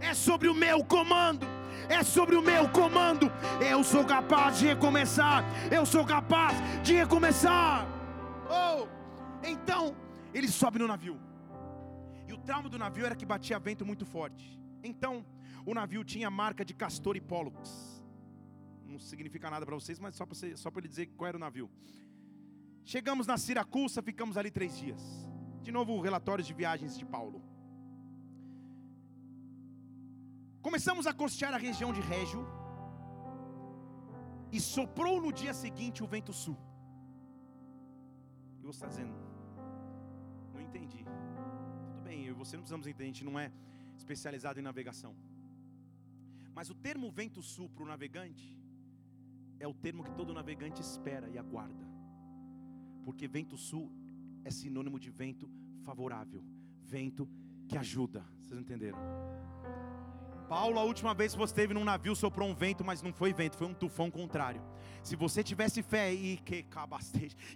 [0.00, 1.46] É sobre o meu comando
[1.88, 3.30] é sobre o meu comando.
[3.60, 5.44] Eu sou capaz de recomeçar.
[5.70, 7.95] Eu sou capaz de recomeçar.
[8.50, 8.86] Oh!
[9.46, 9.96] Então,
[10.32, 11.20] ele sobe no navio.
[12.28, 14.58] E o trauma do navio era que batia vento muito forte.
[14.82, 15.24] Então,
[15.64, 18.04] o navio tinha marca de Castor e Pollux.
[18.84, 21.70] Não significa nada para vocês, mas só para só ele dizer qual era o navio.
[22.84, 25.02] Chegamos na Siracusa, ficamos ali três dias.
[25.62, 27.42] De novo, relatórios de viagens de Paulo.
[30.62, 32.46] Começamos a costear a região de Régio.
[34.52, 36.56] E soprou no dia seguinte o vento sul.
[38.66, 39.14] E você está dizendo,
[40.52, 41.04] não entendi.
[41.86, 43.52] Tudo bem, eu e você não precisamos entender, a gente não é
[43.96, 45.14] especializado em navegação.
[46.52, 48.58] Mas o termo vento sul para o navegante
[49.60, 51.86] é o termo que todo navegante espera e aguarda.
[53.04, 53.88] Porque vento sul
[54.44, 55.48] é sinônimo de vento
[55.84, 56.42] favorável,
[56.82, 57.28] vento
[57.68, 58.26] que ajuda.
[58.40, 58.98] Vocês entenderam?
[60.48, 63.32] Paulo, a última vez que você esteve num navio, soprou um vento, mas não foi
[63.32, 64.62] vento, foi um tufão contrário.
[65.02, 66.64] Se você tivesse fé e que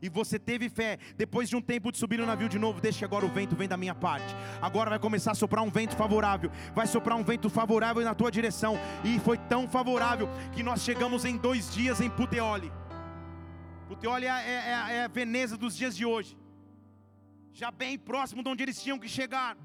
[0.02, 3.04] e você teve fé, depois de um tempo de subir no navio de novo, deixa
[3.04, 4.34] agora o vento vem da minha parte.
[4.60, 8.30] Agora vai começar a soprar um vento favorável, vai soprar um vento favorável na tua
[8.30, 8.76] direção.
[9.04, 12.72] E foi tão favorável que nós chegamos em dois dias em Puteoli.
[13.88, 16.36] Puteoli é, é, é, é a Veneza dos dias de hoje,
[17.52, 19.56] já bem próximo de onde eles tinham que chegar.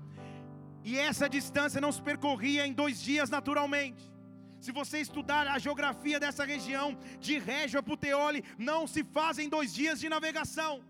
[0.90, 4.04] E essa distância não se percorria em dois dias naturalmente.
[4.66, 9.74] Se você estudar a geografia dessa região, de Régio a Puteoli, não se fazem dois
[9.74, 10.84] dias de navegação.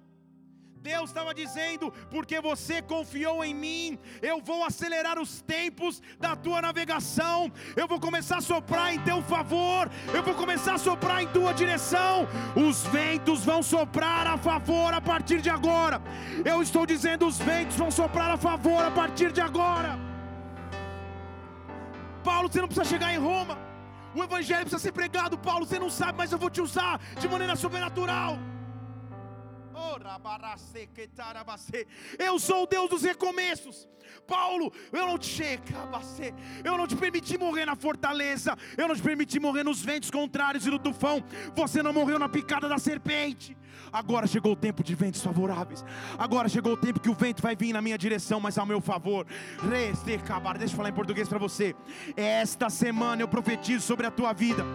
[0.92, 3.98] Deus estava dizendo: porque você confiou em mim,
[4.32, 9.20] eu vou acelerar os tempos da tua navegação, eu vou começar a soprar em teu
[9.34, 9.84] favor,
[10.14, 12.28] eu vou começar a soprar em tua direção.
[12.68, 16.00] Os ventos vão soprar a favor a partir de agora.
[16.54, 19.92] Eu estou dizendo: os ventos vão soprar a favor a partir de agora.
[22.24, 23.58] Paulo, você não precisa chegar em Roma.
[24.18, 25.66] O evangelho precisa ser pregado, Paulo.
[25.66, 28.38] Você não sabe, mas eu vou te usar de maneira sobrenatural.
[32.18, 33.88] Eu sou o Deus dos recomeços.
[34.28, 35.44] Paulo, eu não te
[36.64, 40.66] eu não te permiti morrer na fortaleza, eu não te permiti morrer nos ventos contrários
[40.66, 41.24] e no tufão.
[41.56, 43.58] Você não morreu na picada da serpente.
[43.92, 45.84] Agora chegou o tempo de ventos favoráveis.
[46.18, 48.82] Agora chegou o tempo que o vento vai vir na minha direção, mas ao meu
[48.82, 49.26] favor.
[50.60, 51.76] Deixa eu falar em português para você.
[52.16, 54.66] Esta semana eu profetizo sobre a tua vida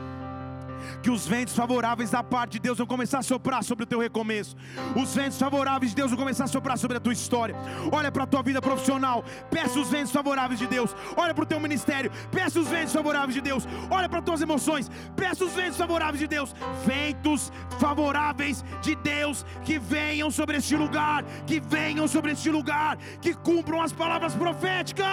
[1.03, 3.99] que os ventos favoráveis da parte de Deus vão começar a soprar sobre o teu
[3.99, 4.57] recomeço.
[4.97, 7.55] Os ventos favoráveis de Deus vão começar a soprar sobre a tua história.
[7.93, 10.95] Olha para a tua vida profissional, peça os ventos favoráveis de Deus.
[11.17, 13.67] Olha para o teu ministério, peça os ventos favoráveis de Deus.
[13.91, 16.55] Olha para as tuas emoções, peça os ventos favoráveis de Deus.
[16.85, 23.35] Ventos favoráveis de Deus que venham sobre este lugar, que venham sobre este lugar, que
[23.35, 25.07] cumpram as palavras proféticas.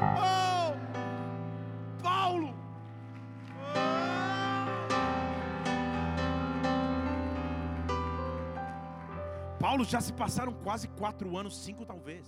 [0.00, 0.52] Oh!
[2.02, 2.51] Paulo
[9.64, 12.26] Paulo já se passaram quase quatro anos, cinco talvez.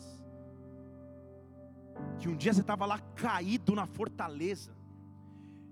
[2.20, 4.72] Que um dia você estava lá caído na fortaleza,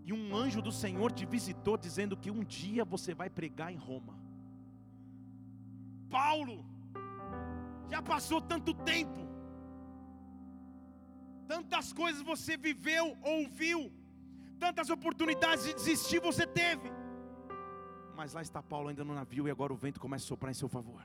[0.04, 3.76] e um anjo do Senhor te visitou dizendo que um dia você vai pregar em
[3.76, 4.14] Roma.
[6.10, 6.64] Paulo,
[7.88, 9.20] já passou tanto tempo,
[11.46, 13.92] tantas coisas você viveu, ouviu,
[14.58, 16.90] tantas oportunidades de desistir você teve,
[18.16, 20.54] mas lá está Paulo ainda no navio e agora o vento começa a soprar em
[20.54, 21.02] seu favor,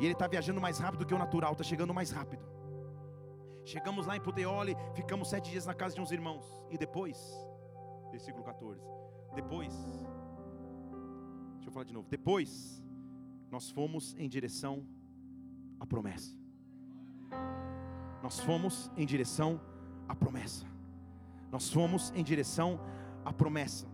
[0.00, 2.44] e ele está viajando mais rápido do que o natural, está chegando mais rápido.
[3.64, 7.18] Chegamos lá em Puteoli, ficamos sete dias na casa de uns irmãos, e depois,
[8.10, 8.80] versículo 14,
[9.34, 9.74] depois,
[11.54, 12.82] deixa eu falar de novo, depois,
[13.50, 14.86] nós fomos em direção
[15.80, 16.36] à promessa.
[18.22, 19.60] Nós fomos em direção
[20.08, 20.66] à promessa.
[21.50, 22.80] Nós fomos em direção
[23.24, 23.93] à promessa.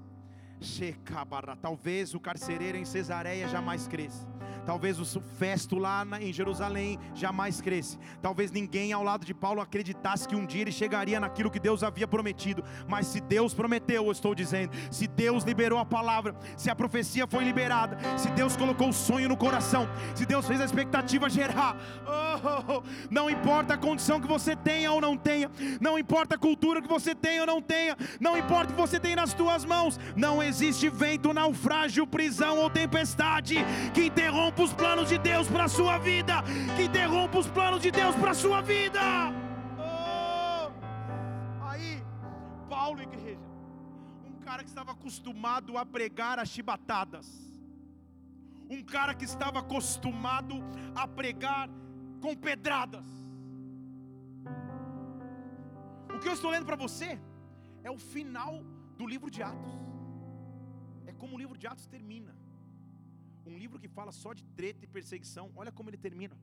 [1.61, 4.28] Talvez o carcereiro em Cesareia jamais cresça.
[4.66, 7.99] Talvez o festo lá em Jerusalém jamais cresce.
[8.20, 11.82] Talvez ninguém ao lado de Paulo acreditasse que um dia ele chegaria naquilo que Deus
[11.82, 12.62] havia prometido.
[12.87, 17.27] Mas se Deus prometeu, eu estou dizendo, se Deus liberou a palavra, se a profecia
[17.27, 21.77] foi liberada, se Deus colocou o sonho no coração, se Deus fez a expectativa gerar,
[22.07, 25.51] oh, não importa a condição que você tenha ou não tenha,
[25.81, 29.01] não importa a cultura que você tenha ou não tenha, não importa o que você
[29.01, 30.49] tem nas tuas mãos, não existe
[30.90, 33.56] vento, naufrágio, prisão ou tempestade
[33.94, 36.43] que interrompa os planos de Deus para a sua vida,
[36.77, 39.01] que interrompa os planos de Deus para a sua vida.
[39.78, 40.70] Oh!
[41.68, 42.02] Aí,
[42.68, 43.40] Paulo, igreja,
[44.24, 47.27] um cara que estava acostumado a pregar as chibatadas,
[48.68, 50.62] um cara que estava acostumado
[50.94, 51.68] a pregar
[52.20, 53.05] com pedradas.
[56.14, 57.20] O que eu estou lendo para você
[57.82, 58.62] é o final
[58.97, 59.90] do livro de Atos.
[61.41, 62.33] É livro de Atos termina
[63.47, 65.51] um livro que fala só de treta e perseguição.
[65.57, 66.37] Olha como ele termina.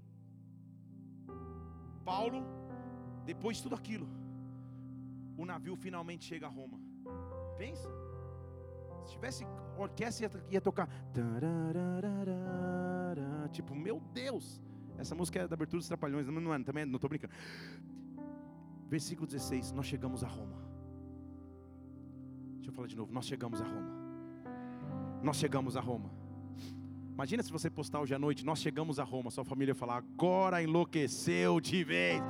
[2.04, 2.44] Paulo,
[3.24, 4.08] depois de tudo aquilo,
[5.38, 6.80] o navio finalmente chega a Roma.
[7.58, 7.88] Pensa.
[9.06, 9.46] Se tivesse
[9.78, 10.90] orquestra ia, tocar.
[13.52, 14.60] Tipo, meu Deus.
[14.98, 17.34] Essa música é da abertura dos Trapalhões, não é, também não estou brincando.
[18.90, 20.58] Versículo 16, nós chegamos a Roma.
[22.56, 24.07] Deixa eu falar de novo, nós chegamos a Roma.
[25.22, 26.12] Nós chegamos a Roma.
[27.14, 30.62] Imagina se você postar hoje à noite, nós chegamos a Roma, sua família falar, agora
[30.62, 32.22] enlouqueceu de vez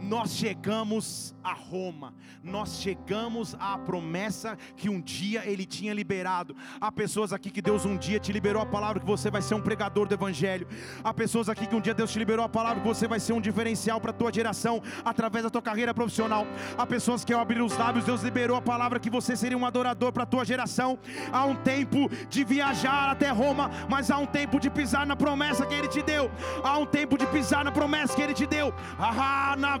[0.00, 6.56] nós chegamos a Roma, nós chegamos à promessa que um dia Ele tinha liberado.
[6.80, 9.54] Há pessoas aqui que Deus um dia te liberou a palavra que você vai ser
[9.54, 10.66] um pregador do Evangelho.
[11.02, 13.32] Há pessoas aqui que um dia Deus te liberou a palavra que você vai ser
[13.32, 16.46] um diferencial para a tua geração através da tua carreira profissional.
[16.76, 19.66] Há pessoas que ao abrir os lábios Deus liberou a palavra que você seria um
[19.66, 20.98] adorador para a tua geração.
[21.32, 25.66] Há um tempo de viajar até Roma, mas há um tempo de pisar na promessa
[25.66, 26.30] que Ele te deu.
[26.62, 28.72] Há um tempo de pisar na promessa que Ele te deu.
[28.98, 29.78] Ah, na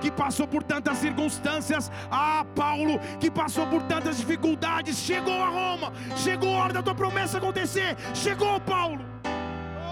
[0.00, 1.90] que passou por tantas circunstâncias.
[2.10, 4.96] Ah, Paulo, que passou por tantas dificuldades.
[4.96, 7.96] Chegou a Roma, chegou a hora da tua promessa acontecer.
[8.14, 9.04] Chegou, Paulo.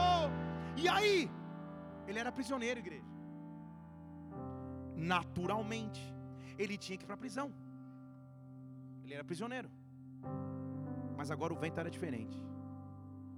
[0.01, 1.31] Oh, e aí?
[2.09, 3.05] Ele era prisioneiro, igreja.
[4.97, 6.03] Naturalmente,
[6.59, 7.53] ele tinha que ir para a prisão.
[9.05, 9.71] Ele era prisioneiro.
[11.17, 12.37] Mas agora o vento era diferente.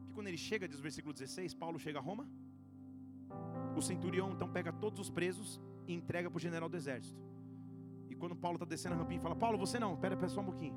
[0.06, 2.26] Que quando ele chega, diz o versículo 16, Paulo chega a Roma.
[3.76, 7.20] O centurião então pega todos os presos e entrega para o general do exército.
[8.10, 10.76] E quando Paulo está descendo a rampinha, fala: Paulo, você não, espera, só um pouquinho.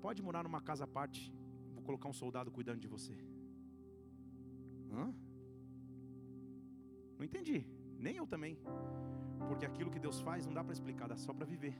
[0.00, 1.32] Pode morar numa casa à parte,
[1.74, 3.16] vou colocar um soldado cuidando de você.
[4.92, 5.14] Hã?
[7.18, 7.66] Não entendi,
[7.98, 8.58] nem eu também.
[9.48, 11.76] Porque aquilo que Deus faz não dá para explicar, dá só para viver.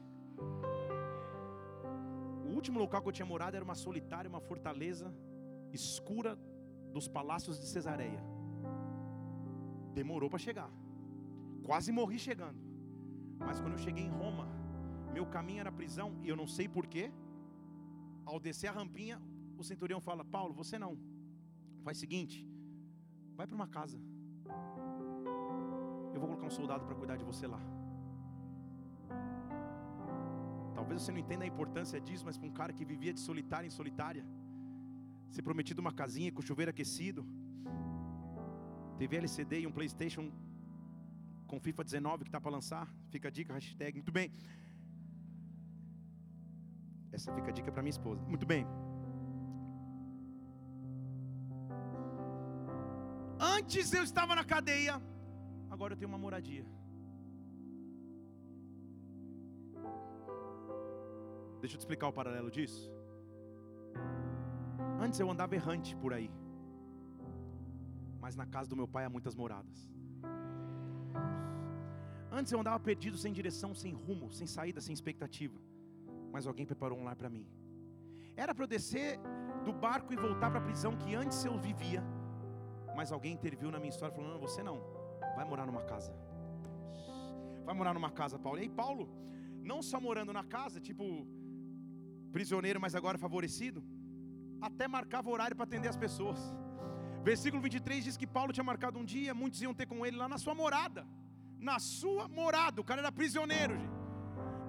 [2.45, 5.13] O último local que eu tinha morado era uma solitária, uma fortaleza
[5.71, 6.37] escura
[6.93, 8.23] dos palácios de Cesareia.
[9.93, 10.71] Demorou para chegar.
[11.63, 12.59] Quase morri chegando.
[13.39, 14.47] Mas quando eu cheguei em Roma,
[15.13, 17.11] meu caminho era prisão e eu não sei porquê.
[18.25, 19.21] Ao descer a rampinha,
[19.57, 20.97] o centurião fala: Paulo, você não.
[21.83, 22.37] Faz o seguinte:
[23.35, 23.99] vai para uma casa.
[26.13, 27.61] Eu vou colocar um soldado para cuidar de você lá.
[30.75, 33.67] Talvez você não entenda a importância disso, mas para um cara que vivia de solitária
[33.67, 34.25] em solitária,
[35.29, 37.25] ser prometido uma casinha com chuveiro aquecido,
[38.97, 40.31] TV LCD e um PlayStation
[41.53, 42.87] com FIFA 19 que está para lançar.
[43.11, 43.97] Fica a dica, hashtag.
[43.99, 44.31] Muito bem.
[47.11, 48.25] Essa fica a dica para minha esposa.
[48.33, 48.65] Muito bem.
[53.39, 54.95] Antes eu estava na cadeia,
[55.69, 56.65] agora eu tenho uma moradia.
[61.61, 62.91] Deixa eu te explicar o paralelo disso.
[64.99, 66.31] Antes eu andava errante por aí,
[68.19, 69.93] mas na casa do meu pai há muitas moradas.
[72.39, 75.57] Antes eu andava perdido, sem direção, sem rumo, sem saída, sem expectativa.
[76.31, 77.45] Mas alguém preparou um lar para mim.
[78.43, 79.19] Era para eu descer
[79.65, 82.03] do barco e voltar para a prisão que antes eu vivia.
[82.97, 84.77] Mas alguém interviu na minha história falando: não, você não,
[85.35, 86.11] vai morar numa casa.
[87.67, 88.57] Vai morar numa casa, Paulo.
[88.59, 89.05] E aí, Paulo,
[89.71, 91.05] não só morando na casa, tipo
[92.35, 93.83] prisioneiro, mas agora favorecido,
[94.59, 96.39] até marcava horário para atender as pessoas.
[97.23, 100.27] Versículo 23 diz que Paulo tinha marcado um dia, muitos iam ter com ele lá
[100.27, 101.03] na sua morada.
[101.69, 103.99] Na sua morada, o cara era prisioneiro, gente.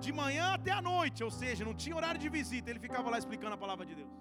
[0.04, 3.18] De manhã até a noite, ou seja, não tinha horário de visita, ele ficava lá
[3.18, 4.12] explicando a palavra de Deus.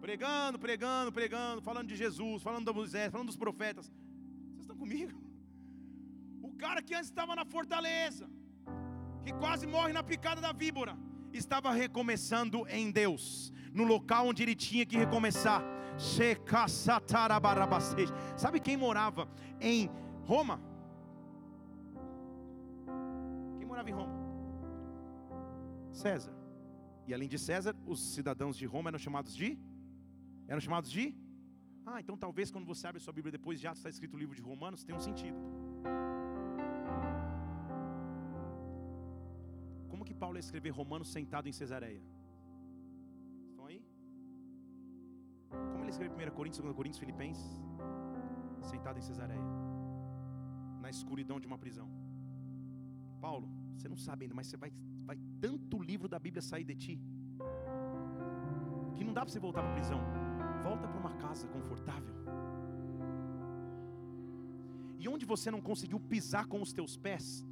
[0.00, 3.86] Pregando, pregando, pregando, falando de Jesus, falando da Moisés, falando dos profetas.
[4.50, 5.20] Vocês estão comigo?
[6.42, 8.30] O cara que antes estava na fortaleza,
[9.24, 10.96] que quase morre na picada da víbora,
[11.32, 15.62] estava recomeçando em Deus, no local onde ele tinha que recomeçar.
[18.36, 19.28] Sabe quem morava
[19.60, 19.90] em
[20.24, 20.69] Roma?
[23.80, 24.14] Morava em Roma?
[26.04, 26.34] César.
[27.06, 29.48] E além de César, os cidadãos de Roma eram chamados de?
[30.46, 31.04] Eram chamados de?
[31.86, 34.36] Ah, então talvez quando você abre sua Bíblia depois de Atos está escrito o livro
[34.38, 35.38] de Romanos, tem um sentido.
[39.90, 42.02] Como que Paulo ia escrever Romanos sentado em Cesareia?
[43.50, 43.80] Estão aí?
[45.48, 47.50] Como ele escreve 1 Coríntios, 2 Coríntios, Filipenses?
[48.72, 49.48] Sentado em Cesareia.
[50.84, 51.88] Na escuridão de uma prisão.
[53.20, 53.48] Paulo,
[53.80, 54.70] você não sabe ainda, mas você vai,
[55.04, 57.00] vai tanto livro da Bíblia sair de ti.
[58.94, 60.00] Que não dá para você voltar para a prisão.
[60.62, 62.14] Volta para uma casa confortável.
[64.98, 67.46] E onde você não conseguiu pisar com os teus pés,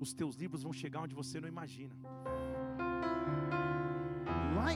[0.00, 1.94] os teus livros vão chegar onde você não imagina.
[4.56, 4.70] Lá,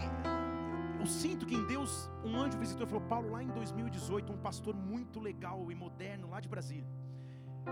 [1.01, 4.37] eu sinto que em Deus, um anjo visitou e falou: Paulo, lá em 2018, um
[4.37, 6.93] pastor muito legal e moderno lá de Brasília.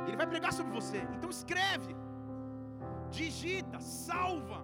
[0.06, 1.06] Ele vai pregar sobre você.
[1.16, 1.94] Então escreve,
[3.20, 4.60] digita, salva.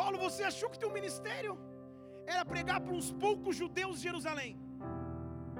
[0.00, 1.54] Paulo, você achou que teu ministério
[2.34, 4.52] era pregar para uns poucos judeus de Jerusalém?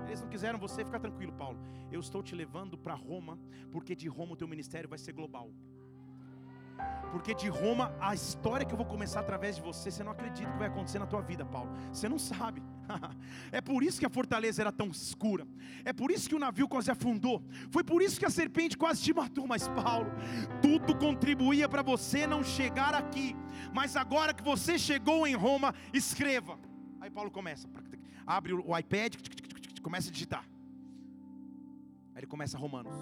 [0.07, 1.59] Eles não quiseram você, fica tranquilo, Paulo.
[1.91, 3.39] Eu estou te levando para Roma,
[3.73, 5.49] porque de Roma o teu ministério vai ser global.
[7.13, 10.51] Porque de Roma, a história que eu vou começar através de você, você não acredita
[10.51, 11.71] que vai acontecer na tua vida, Paulo.
[11.93, 12.61] Você não sabe.
[13.53, 15.47] é por isso que a fortaleza era tão escura.
[15.85, 17.43] É por isso que o navio quase afundou.
[17.71, 19.47] Foi por isso que a serpente quase te matou.
[19.47, 20.11] Mas, Paulo,
[20.61, 23.37] tudo contribuía para você não chegar aqui.
[23.73, 26.59] Mas agora que você chegou em Roma, escreva.
[27.01, 27.69] Aí Paulo começa.
[28.27, 29.15] Abre o iPad
[29.85, 30.45] começa a digitar.
[32.15, 32.97] Aí ele começa Romanos.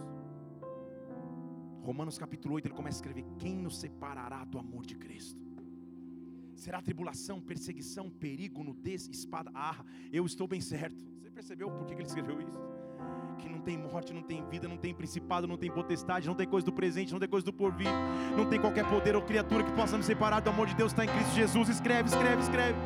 [1.83, 5.43] Romanos capítulo 8, ele começa a escrever: Quem nos separará do amor de Cristo?
[6.55, 9.51] Será tribulação, perseguição, perigo, nudez, espada?
[9.53, 11.05] Ah, eu estou bem certo.
[11.19, 12.61] Você percebeu por que ele escreveu isso?
[13.39, 16.47] que não tem morte, não tem vida, não tem principado, não tem potestade, não tem
[16.47, 17.89] coisa do presente, não tem coisa do porvir,
[18.37, 21.05] não tem qualquer poder ou criatura que possa nos separar do amor de Deus, está
[21.05, 21.69] em Cristo Jesus.
[21.69, 22.79] Escreve, escreve, escreve.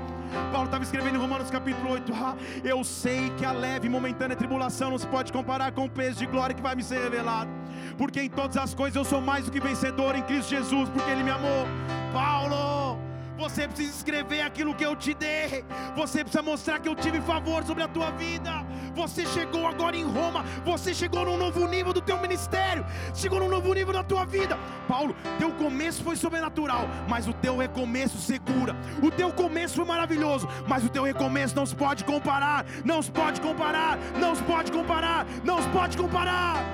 [0.53, 4.37] Paulo estava escrevendo em Romanos capítulo 8: ah, Eu sei que a leve e momentânea
[4.37, 7.51] tribulação não se pode comparar com o peso de glória que vai me ser revelado,
[7.97, 11.11] porque em todas as coisas eu sou mais do que vencedor em Cristo Jesus, porque
[11.11, 11.67] Ele me amou.
[12.13, 12.99] Paulo,
[13.37, 15.65] você precisa escrever aquilo que eu te dei.
[15.95, 18.66] Você precisa mostrar que eu tive favor sobre a tua vida.
[18.97, 20.43] Você chegou agora em Roma.
[20.65, 22.85] Você chegou num novo nível do teu ministério.
[23.15, 24.59] Chegou num novo nível da tua vida.
[24.89, 28.75] Paulo, teu começo foi sobrenatural, mas o teu recomeço segura.
[29.03, 32.65] O teu começo foi maravilhoso, mas o teu recomeço não se pode comparar.
[32.85, 33.99] Não se pode comparar.
[34.19, 35.27] Não se pode comparar.
[35.45, 36.65] Não se pode comparar.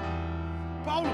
[0.85, 1.09] Paulo,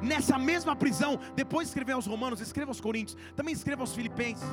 [0.00, 4.48] nessa mesma prisão, depois de escrever aos Romanos, escreva aos Coríntios, também escreva aos Filipenses.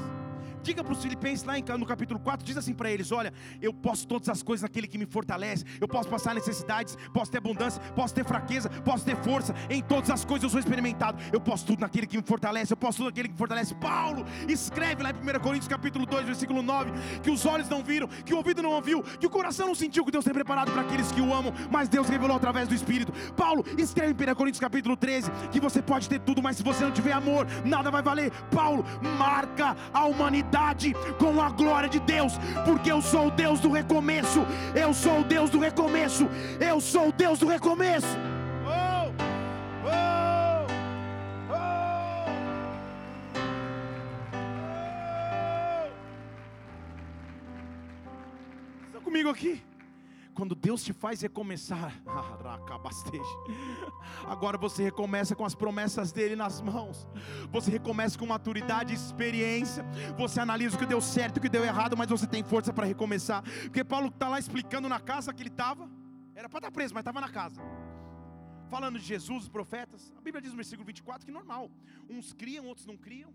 [0.64, 4.08] Diga para os filipenses lá no capítulo 4, diz assim para eles: Olha, eu posso
[4.08, 8.14] todas as coisas naquele que me fortalece, eu posso passar necessidades, posso ter abundância, posso
[8.14, 11.82] ter fraqueza, posso ter força, em todas as coisas eu sou experimentado, eu posso tudo
[11.82, 13.74] naquele que me fortalece, eu posso tudo naquele que me fortalece.
[13.76, 16.92] Paulo escreve lá em 1 Coríntios capítulo 2, versículo 9,
[17.22, 20.04] que os olhos não viram, que o ouvido não ouviu, que o coração não sentiu
[20.04, 23.14] que Deus tem preparado para aqueles que o amam, mas Deus revelou através do Espírito.
[23.34, 26.84] Paulo escreve em 1 Coríntios capítulo 13 que você pode ter tudo, mas se você
[26.84, 28.32] não tiver amor, nada vai valer.
[28.52, 28.84] Paulo
[29.18, 30.49] marca a humanidade
[31.18, 32.34] com a glória de Deus,
[32.66, 34.46] porque eu sou o Deus do recomeço,
[34.76, 36.28] eu sou o Deus do recomeço,
[36.60, 38.08] eu sou o Deus do recomeço.
[38.66, 39.12] Oh,
[39.86, 40.68] oh,
[48.96, 49.02] oh.
[49.04, 49.69] Comigo aqui?
[50.40, 51.94] Quando Deus te faz recomeçar,
[54.26, 57.06] agora você recomeça com as promessas dele nas mãos,
[57.52, 59.84] você recomeça com maturidade e experiência,
[60.18, 62.72] você analisa o que deu certo e o que deu errado, mas você tem força
[62.72, 65.90] para recomeçar, porque Paulo está lá explicando na casa que ele estava,
[66.34, 67.62] era para estar preso, mas estava na casa
[68.70, 70.14] falando de Jesus, os profetas.
[70.16, 71.72] A Bíblia diz no versículo 24 que normal.
[72.08, 73.34] Uns criam, outros não criam.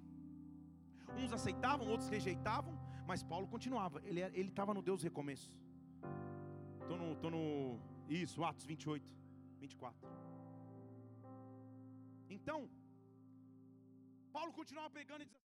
[1.18, 2.78] Uns aceitavam, outros rejeitavam.
[3.04, 5.58] Mas Paulo continuava, ele estava no Deus recomeço.
[6.84, 7.80] Estou no, tô no.
[8.06, 9.02] Isso, Atos 28,
[9.58, 10.06] 24.
[12.28, 12.68] Então,
[14.30, 15.43] Paulo continuava pregando e dizendo.